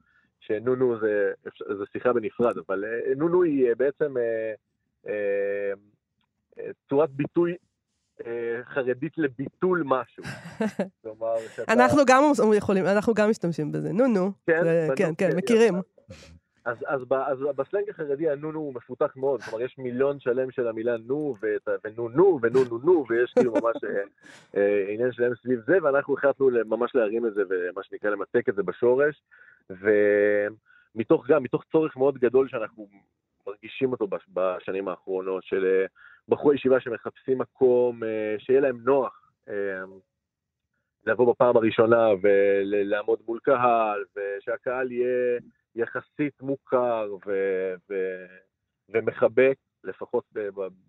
[0.46, 1.32] שנונו זה,
[1.78, 4.14] זה שיחה בנפרד, אבל אה, נונו היא אה, בעצם
[5.06, 5.72] אה,
[6.88, 7.56] צורת ביטוי
[8.64, 10.22] חרדית לביטול משהו.
[11.02, 11.72] כלומר, שאתה...
[11.72, 12.22] אנחנו גם
[12.56, 13.92] יכולים, אנחנו גם משתמשים בזה.
[13.92, 14.32] נונו.
[14.46, 15.74] כן, זה, כן, כן, כן, מכירים.
[16.64, 20.96] אז, אז, אז בסלנג החרדי הנונו הוא מפותח מאוד, כלומר יש מיליון שלם של המילה
[20.96, 21.36] נו
[21.84, 24.02] ונו נו ונו נו נו ויש כאילו ממש אה,
[24.56, 28.54] אה, עניין שלם סביב זה ואנחנו החלטנו ממש להרים את זה ומה שנקרא למתק את
[28.54, 29.22] זה בשורש
[29.70, 32.88] ומתוך גם, מתוך צורך מאוד גדול שאנחנו
[33.46, 35.86] מרגישים אותו בשנים האחרונות של אה,
[36.28, 39.30] בחורי ישיבה שמחפשים מקום אה, שיהיה להם נוח.
[39.48, 39.82] אה,
[41.06, 45.38] לבוא בפעם הראשונה ולעמוד מול קהל, ושהקהל יהיה
[45.74, 48.26] יחסית מוכר ו- ו-
[48.88, 49.54] ומחבק,
[49.84, 50.24] לפחות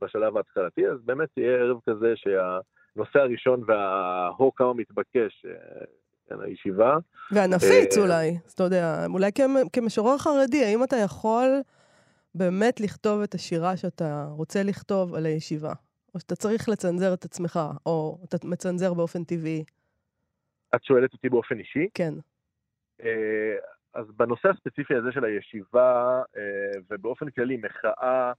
[0.02, 5.46] בשלב ההתחלתי, אז באמת יהיה ערב כזה שהנושא הראשון וההו כמה מתבקש,
[6.30, 6.98] כן, הישיבה.
[7.32, 9.32] והנפיץ אולי, אז אתה יודע, אולי
[9.74, 11.48] כמשורר חרדי, האם אתה יכול
[12.36, 15.74] באמת לכתוב את השירה שאתה רוצה לכתוב על הישיבה?
[16.14, 19.64] או שאתה צריך לצנזר את עצמך, או אתה מצנזר באופן טבעי?
[20.76, 21.88] את שואלת אותי באופן אישי?
[21.94, 22.14] כן.
[23.96, 26.22] אז בנושא הספציפי הזה של הישיבה,
[26.90, 28.34] ובאופן כללי מחאה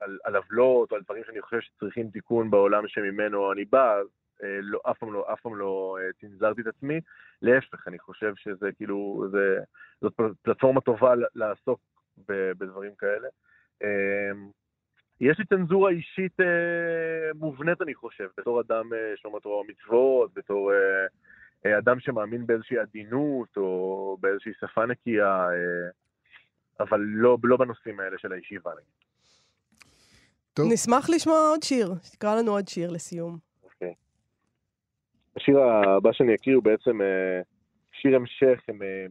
[0.00, 4.00] על, על עוולות או על דברים שאני חושב שצריכים תיקון בעולם שממנו אני בא,
[4.42, 7.00] לא, אף פעם לא, אף פעם לא צנזרתי את עצמי.
[7.42, 9.58] להפך, אני חושב שזה כאילו, זה,
[10.00, 11.80] זאת פלטפורמה טובה לעסוק
[12.28, 13.28] בדברים כאלה.
[15.20, 16.36] יש לי צנזורה אישית
[17.34, 20.72] מובנית, אני חושב, בתור אדם שומר תורה ומצוות, בתור
[21.78, 25.46] אדם שמאמין באיזושהי עדינות או באיזושהי שפה נקייה,
[26.80, 28.70] אבל לא, לא בנושאים האלה של הישיבה.
[30.54, 30.66] טוב.
[30.72, 33.38] נשמח לשמוע עוד שיר, שתקרא לנו עוד שיר לסיום.
[33.62, 33.94] אוקיי.
[35.36, 37.00] השיר הבא שאני אקריא הוא בעצם
[37.92, 38.60] שיר המשך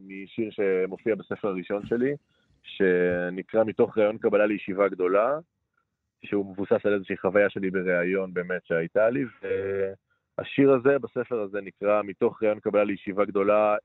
[0.00, 2.16] משיר שמופיע בספר הראשון שלי,
[2.62, 5.38] שנקרא מתוך ראיון קבלה לישיבה גדולה,
[6.24, 9.24] שהוא מבוסס על איזושהי חוויה שלי בראיון באמת שהייתה לי,
[10.42, 13.76] והשיר הזה בספר הזה נקרא מתוך ראיון קבלה לישיבה גדולה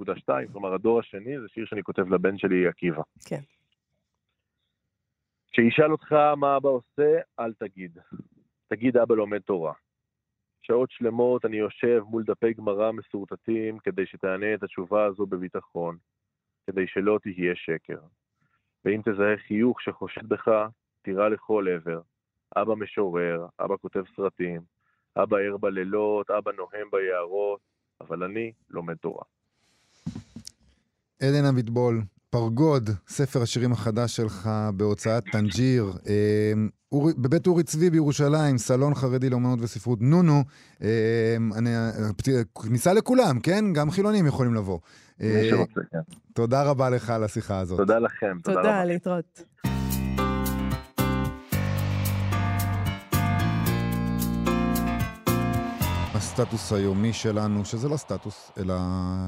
[0.00, 3.02] 0.2, כלומר הדור השני, זה שיר שאני כותב לבן שלי עקיבא.
[3.26, 3.40] כן.
[5.52, 7.98] כשישאל אותך מה אבא עושה, אל תגיד.
[8.68, 9.72] תגיד אבא לומד תורה.
[10.62, 15.96] שעות שלמות אני יושב מול דפי גמרא מסורטטים כדי שתענה את התשובה הזו בביטחון,
[16.66, 18.00] כדי שלא תהיה שקר.
[18.84, 20.48] ואם תזהה חיוך שחושד בך,
[21.02, 22.00] תירה לכל עבר.
[22.56, 24.75] אבא משורר, אבא כותב סרטים,
[25.22, 27.60] אבא ער בלילות, אבא נוהם ביערות,
[28.00, 29.22] אבל אני לומד תורה.
[31.22, 36.52] עדן אביטבול, פרגוד, ספר השירים החדש שלך בהוצאת טנג'יר, אה,
[36.92, 40.44] אור, בבית אורי צבי בירושלים, סלון חרדי לאמנות וספרות נונו.
[40.82, 41.70] אה, אני,
[42.62, 43.64] כניסה לכולם, כן?
[43.72, 44.78] גם חילונים יכולים לבוא.
[45.20, 45.98] מי אה, שרוצה, כן.
[46.34, 47.78] תודה רבה לך על השיחה הזאת.
[47.78, 48.84] תודה לכם, תודה, תודה רבה.
[48.84, 49.42] להתראות.
[56.40, 58.74] הסטטוס היומי שלנו, שזה לא סטטוס, אלא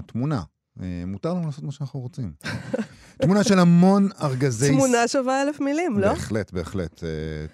[0.07, 0.43] תמונה.
[0.81, 2.33] אה, מותר לנו לעשות מה שאנחנו רוצים.
[3.23, 4.69] תמונה של המון ארגזי...
[4.69, 6.09] תמונה שווה אלף מילים, לא?
[6.09, 7.05] בהחלט, בהחלט.
[7.05, 7.09] אה,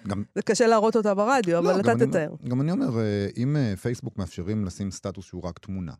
[0.07, 0.23] גם...
[0.35, 2.35] זה קשה להראות אותה ברדיו, אבל לא, אתה תתאר.
[2.47, 5.93] גם אני אומר, אה, אם פייסבוק מאפשרים לשים סטטוס שהוא רק תמונה,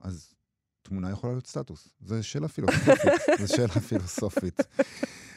[0.00, 0.34] אז
[0.82, 1.88] תמונה יכולה להיות סטטוס.
[2.00, 3.12] זו שאלה פילוסופית.
[3.40, 4.60] זו שאלה פילוסופית.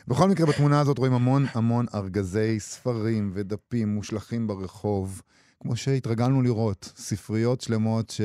[0.07, 5.21] בכל מקרה, בתמונה הזאת רואים המון המון ארגזי ספרים ודפים מושלכים ברחוב.
[5.61, 8.15] כמו שהתרגלנו לראות, ספריות שלמות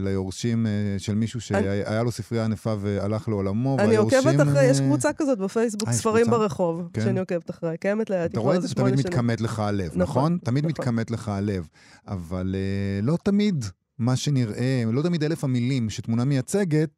[0.00, 4.86] ליורשים אה, של מישהו שהיה לו ספרייה ענפה והלך לעולמו, אני עוקבת אחרי, יש אה,
[4.86, 7.00] קבוצה כזאת בפייסבוק, אה, ספרים ברחוב, כן.
[7.00, 10.02] שאני עוקבת אחרי, קיימת לידי אתה רואה את זה שתמיד מתכמת לך הלב, נכון?
[10.02, 10.38] נכון?
[10.44, 10.70] תמיד נכון.
[10.70, 11.68] מתכמת לך הלב,
[12.08, 12.54] אבל
[13.02, 13.64] לא תמיד
[13.98, 16.90] מה שנראה, לא תמיד אלף המילים שתמונה מייצגת,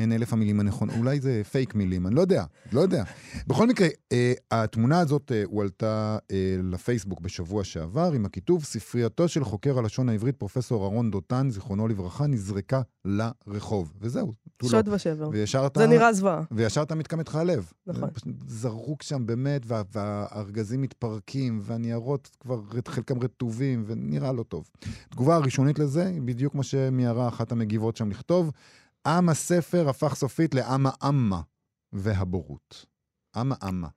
[0.00, 0.96] הן אלף המילים הנכונות.
[0.96, 3.04] אולי זה פייק מילים, אני לא יודע, לא יודע.
[3.46, 9.44] בכל מקרה, אה, התמונה הזאת אה, הועלתה אה, לפייסבוק בשבוע שעבר, עם הכיתוב, ספרייתו של
[9.44, 13.92] חוקר הלשון העברית, פרופסור אהרון דותן, זיכרונו לברכה, נזרקה לרחוב.
[14.00, 14.32] וזהו.
[14.62, 14.94] שוד לא.
[14.94, 15.30] ושבר.
[15.76, 16.42] זה נראה זוועה.
[16.50, 17.72] וישר אתה מתקמת לך הלב.
[17.86, 18.08] נכון.
[18.46, 24.70] זרוק שם באמת, וה, והארגזים מתפרקים, והניירות כבר חלקם רטובים, ונראה לא טוב.
[25.08, 28.50] התגובה הראשונית לזה היא בדיוק מה שמיהרה אחת המגיבות שם לכתוב.
[29.06, 31.40] עם הספר הפך סופית לעם האמה
[31.92, 32.86] והבורות.
[33.36, 33.88] עם האמה.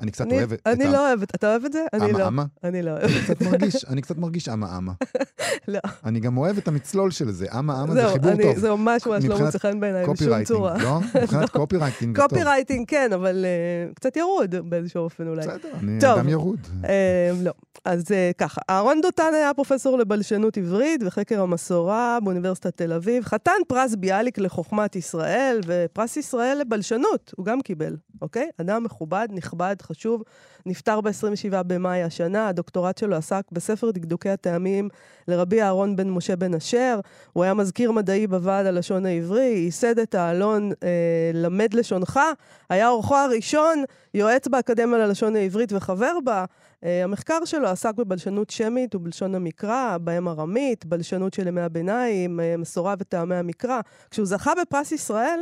[0.00, 0.72] אני קצת אוהב את ה...
[0.72, 1.34] אני לא אוהבת.
[1.34, 1.84] אתה אוהב את זה?
[1.92, 2.26] אני לא.
[2.26, 2.44] אמה?
[2.64, 3.42] אני לא אוהבת.
[3.88, 4.92] אני קצת מרגיש אמה אמה.
[5.68, 5.80] לא.
[6.04, 7.46] אני גם אוהב את המצלול של זה.
[7.58, 8.58] אמה אמה זה חיבור טוב.
[8.58, 10.78] זה ממש ממש לא מוצא חן בעיניי בשום צורה.
[10.78, 11.00] לא?
[11.22, 12.30] מבחינת copywriting זה טוב.
[12.30, 15.40] copywriting כן, אבל אה, קצת ירוד באיזשהו אופן אולי.
[15.40, 16.58] בסדר, אני אדם ירוד.
[16.84, 17.52] אה, לא.
[17.84, 23.52] אז אה, ככה, אהרון דותן היה פרופסור לבלשנות עברית וחקר המסורה באוניברסיטת תל אביב, חתן
[23.68, 28.48] פרס ביאליק לחוכמת ישראל ופרס ישראל לבלשנות, הוא גם קיבל, אוקיי?
[28.60, 30.22] אדם מכובד, נכבד, חשוב.
[30.66, 34.88] נפטר ב-27 במאי השנה, הדוקטורט שלו עסק בספר דקדוקי הטעמים
[35.28, 37.00] לרבי אהרון בן משה בן אשר.
[37.32, 42.20] הוא היה מזכיר מדעי בוועד הלשון העברי, ייסד את העלון אה, למד לשונך,
[42.68, 43.84] היה אורחו הראשון,
[44.14, 46.44] יועץ באקדמיה ללשון העברית וחבר בה.
[46.80, 52.60] Uh, המחקר שלו עסק בבלשנות שמית ובלשון המקרא, בהם ארמית, בלשנות של ימי הביניים, uh,
[52.60, 53.80] מסורה וטעמי המקרא.
[54.10, 55.40] כשהוא זכה בפרס ישראל,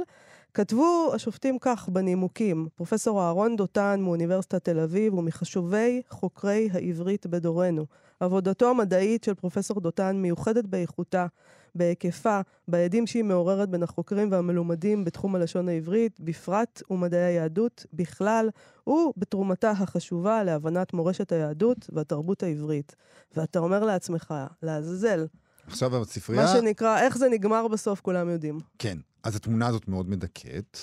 [0.55, 7.87] כתבו השופטים כך בנימוקים, פרופסור אהרון דותן מאוניברסיטת תל אביב הוא מחשובי חוקרי העברית בדורנו.
[8.21, 11.27] עבודתו המדעית של פרופסור דותן מיוחדת באיכותה,
[11.75, 18.51] בהיקפה, בעדים שהיא מעוררת בין החוקרים והמלומדים בתחום הלשון העברית, בפרט ומדעי היהדות בכלל,
[18.87, 22.97] ובתרומתה החשובה להבנת מורשת היהדות והתרבות העברית.
[23.37, 25.27] ואתה אומר לעצמך, לעזאזל,
[25.67, 26.43] עכשיו הספרייה...
[26.43, 28.59] מה שנקרא, איך זה נגמר בסוף, כולם יודעים.
[28.79, 30.79] כן, אז התמונה הזאת מאוד מדכאת,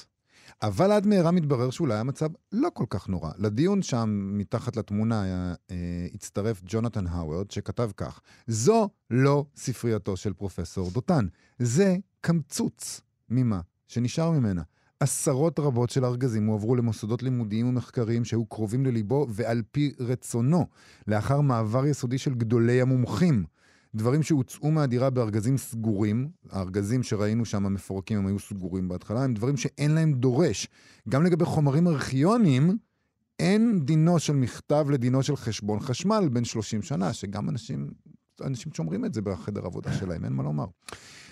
[0.62, 3.32] אבל עד מהרה מתברר שאולי המצב לא כל כך נורא.
[3.38, 10.34] לדיון שם, מתחת לתמונה, היה, אה, הצטרף ג'ונתן האוורד, שכתב כך: זו לא ספרייתו של
[10.34, 11.28] פרופסור דותן,
[11.60, 14.62] זה קמצוץ ממה שנשאר ממנה.
[15.00, 20.66] עשרות רבות של ארגזים הועברו למוסדות לימודיים ומחקריים שהיו קרובים לליבו ועל פי רצונו,
[21.08, 23.46] לאחר מעבר יסודי של גדולי המומחים.
[23.96, 29.58] דברים שהוצאו מהדירה בארגזים סגורים, הארגזים שראינו שם המפורקים הם היו סגורים בהתחלה, הם דברים
[29.58, 30.68] שאין להם דורש.
[31.10, 32.78] גם לגבי חומרים ארכיוניים,
[33.40, 37.92] אין דינו של מכתב לדינו של חשבון חשמל בין 30 שנה, שגם אנשים,
[38.42, 40.66] אנשים שומרים את זה בחדר עבודה שלהם, אין מה לומר.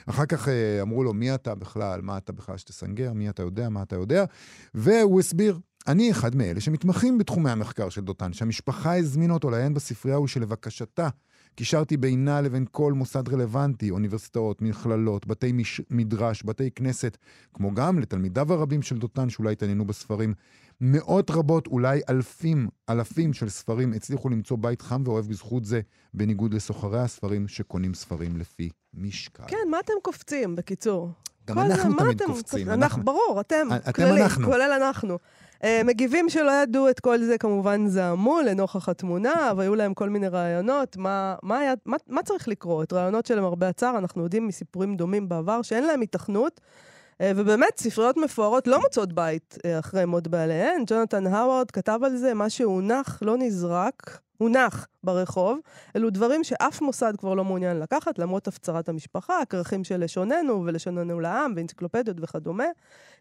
[0.05, 3.69] אחר כך אה, אמרו לו, מי אתה בכלל, מה אתה בכלל שתסנגר, מי אתה יודע,
[3.69, 4.25] מה אתה יודע,
[4.73, 5.59] והוא הסביר.
[5.87, 11.09] אני אחד מאלה שמתמחים בתחומי המחקר של דותן, שהמשפחה הזמינה אותו לעיין בספרייה ושלבקשתה
[11.55, 15.81] קישרתי בינה לבין כל מוסד רלוונטי, אוניברסיטאות, מכללות, בתי מש...
[15.89, 17.17] מדרש, בתי כנסת,
[17.53, 20.33] כמו גם לתלמידיו הרבים של דותן שאולי התעניינו בספרים.
[20.81, 25.81] מאות רבות, אולי אלפים, אלפים של ספרים הצליחו למצוא בית חם ואוהב בזכות זה,
[26.13, 29.43] בניגוד לסוחרי הספרים שקונים ספרים לפי משקל.
[29.47, 31.09] כן, מה אתם קופצים, בקיצור?
[31.45, 32.69] גם אנחנו תמיד קופצים.
[32.69, 34.45] אנחנו, אנחנו, ברור, אתם, אתם כללי, אנחנו.
[34.45, 35.17] כולל אנחנו.
[35.63, 40.27] Uh, מגיבים שלא ידעו את כל זה כמובן זעמו לנוכח התמונה, והיו להם כל מיני
[40.27, 40.97] רעיונות.
[40.97, 42.93] מה, מה, היה, מה, מה צריך לקרות?
[42.93, 46.59] רעיונות שלמרבה הצער, אנחנו יודעים מסיפורים דומים בעבר, שאין להם התכנות.
[46.59, 50.83] Uh, ובאמת, ספריות מפוארות לא מוצאות בית uh, אחרי מות בעליהן.
[50.87, 55.59] ג'ונתן האווארד כתב על זה, מה שהונח לא נזרק, הונח ברחוב.
[55.95, 61.19] אלו דברים שאף מוסד כבר לא מעוניין לקחת, למרות הפצרת המשפחה, הכרכים של לשוננו ולשוננו
[61.19, 62.63] לעם, ואנציקלופדיות וכדומה.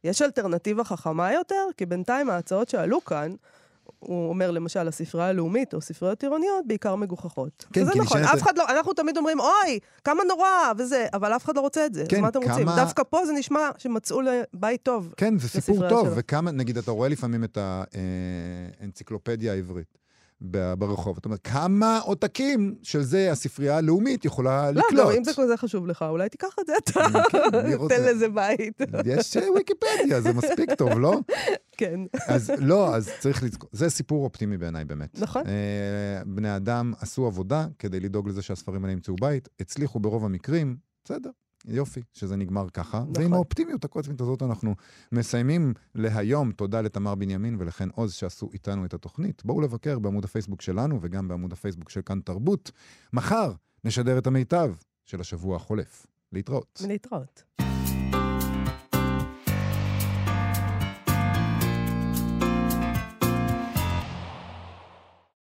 [0.05, 3.33] יש אלטרנטיבה חכמה יותר, כי בינתיים ההצעות שעלו כאן,
[3.99, 7.67] הוא אומר למשל, הספרייה הלאומית או ספריות עירוניות, בעיקר מגוחכות.
[7.73, 10.49] כן, וזה כי נכון, אף אחד לא, אנחנו תמיד אומרים, אוי, כמה נורא,
[10.79, 12.05] וזה, אבל אף אחד לא רוצה את זה.
[12.09, 12.67] כן, אז מה אתם רוצים?
[12.67, 15.15] כמה- דווקא פה זה נשמע שמצאו לבית טוב.
[15.17, 16.17] כן, זה סיפור טוב, שלו.
[16.17, 17.59] וכמה, נגיד, אתה רואה לפעמים את
[18.81, 20.02] האנציקלופדיה העברית ב-
[20.79, 25.05] ברחוב, אתה אומר, כמה עותקים של זה הספרייה הלאומית יכולה לא, לקלוט?
[25.05, 27.01] לא, אם זה כזה חשוב לך, אולי תיקח את זה אתה.
[27.31, 28.81] כן, אני רוצה- תן לזה בית.
[29.05, 31.21] יש אה, ויקיפדיה, זה מספיק טוב, לא?
[31.79, 32.01] כן.
[32.27, 35.21] אז לא, אז צריך לזכור, זה סיפור אופטימי בעיניי באמת.
[35.21, 35.43] נכון.
[35.47, 40.77] אה, בני אדם עשו עבודה כדי לדאוג לזה שהספרים האלה ימצאו בית, הצליחו ברוב המקרים,
[41.05, 41.31] בסדר.
[41.69, 42.99] יופי, שזה נגמר ככה.
[42.99, 43.13] נכון.
[43.17, 44.75] ועם האופטימיות הקוסמית הזאת אנחנו
[45.13, 46.53] מסיימים להיום.
[46.53, 49.43] תודה לתמר בנימין ולחן עוז שעשו איתנו את התוכנית.
[49.45, 52.71] בואו לבקר בעמוד הפייסבוק שלנו וגם בעמוד הפייסבוק של כאן תרבות.
[53.13, 53.53] מחר
[53.85, 56.07] נשדר את המיטב של השבוע החולף.
[56.33, 56.83] להתראות.
[56.89, 57.62] להתראות.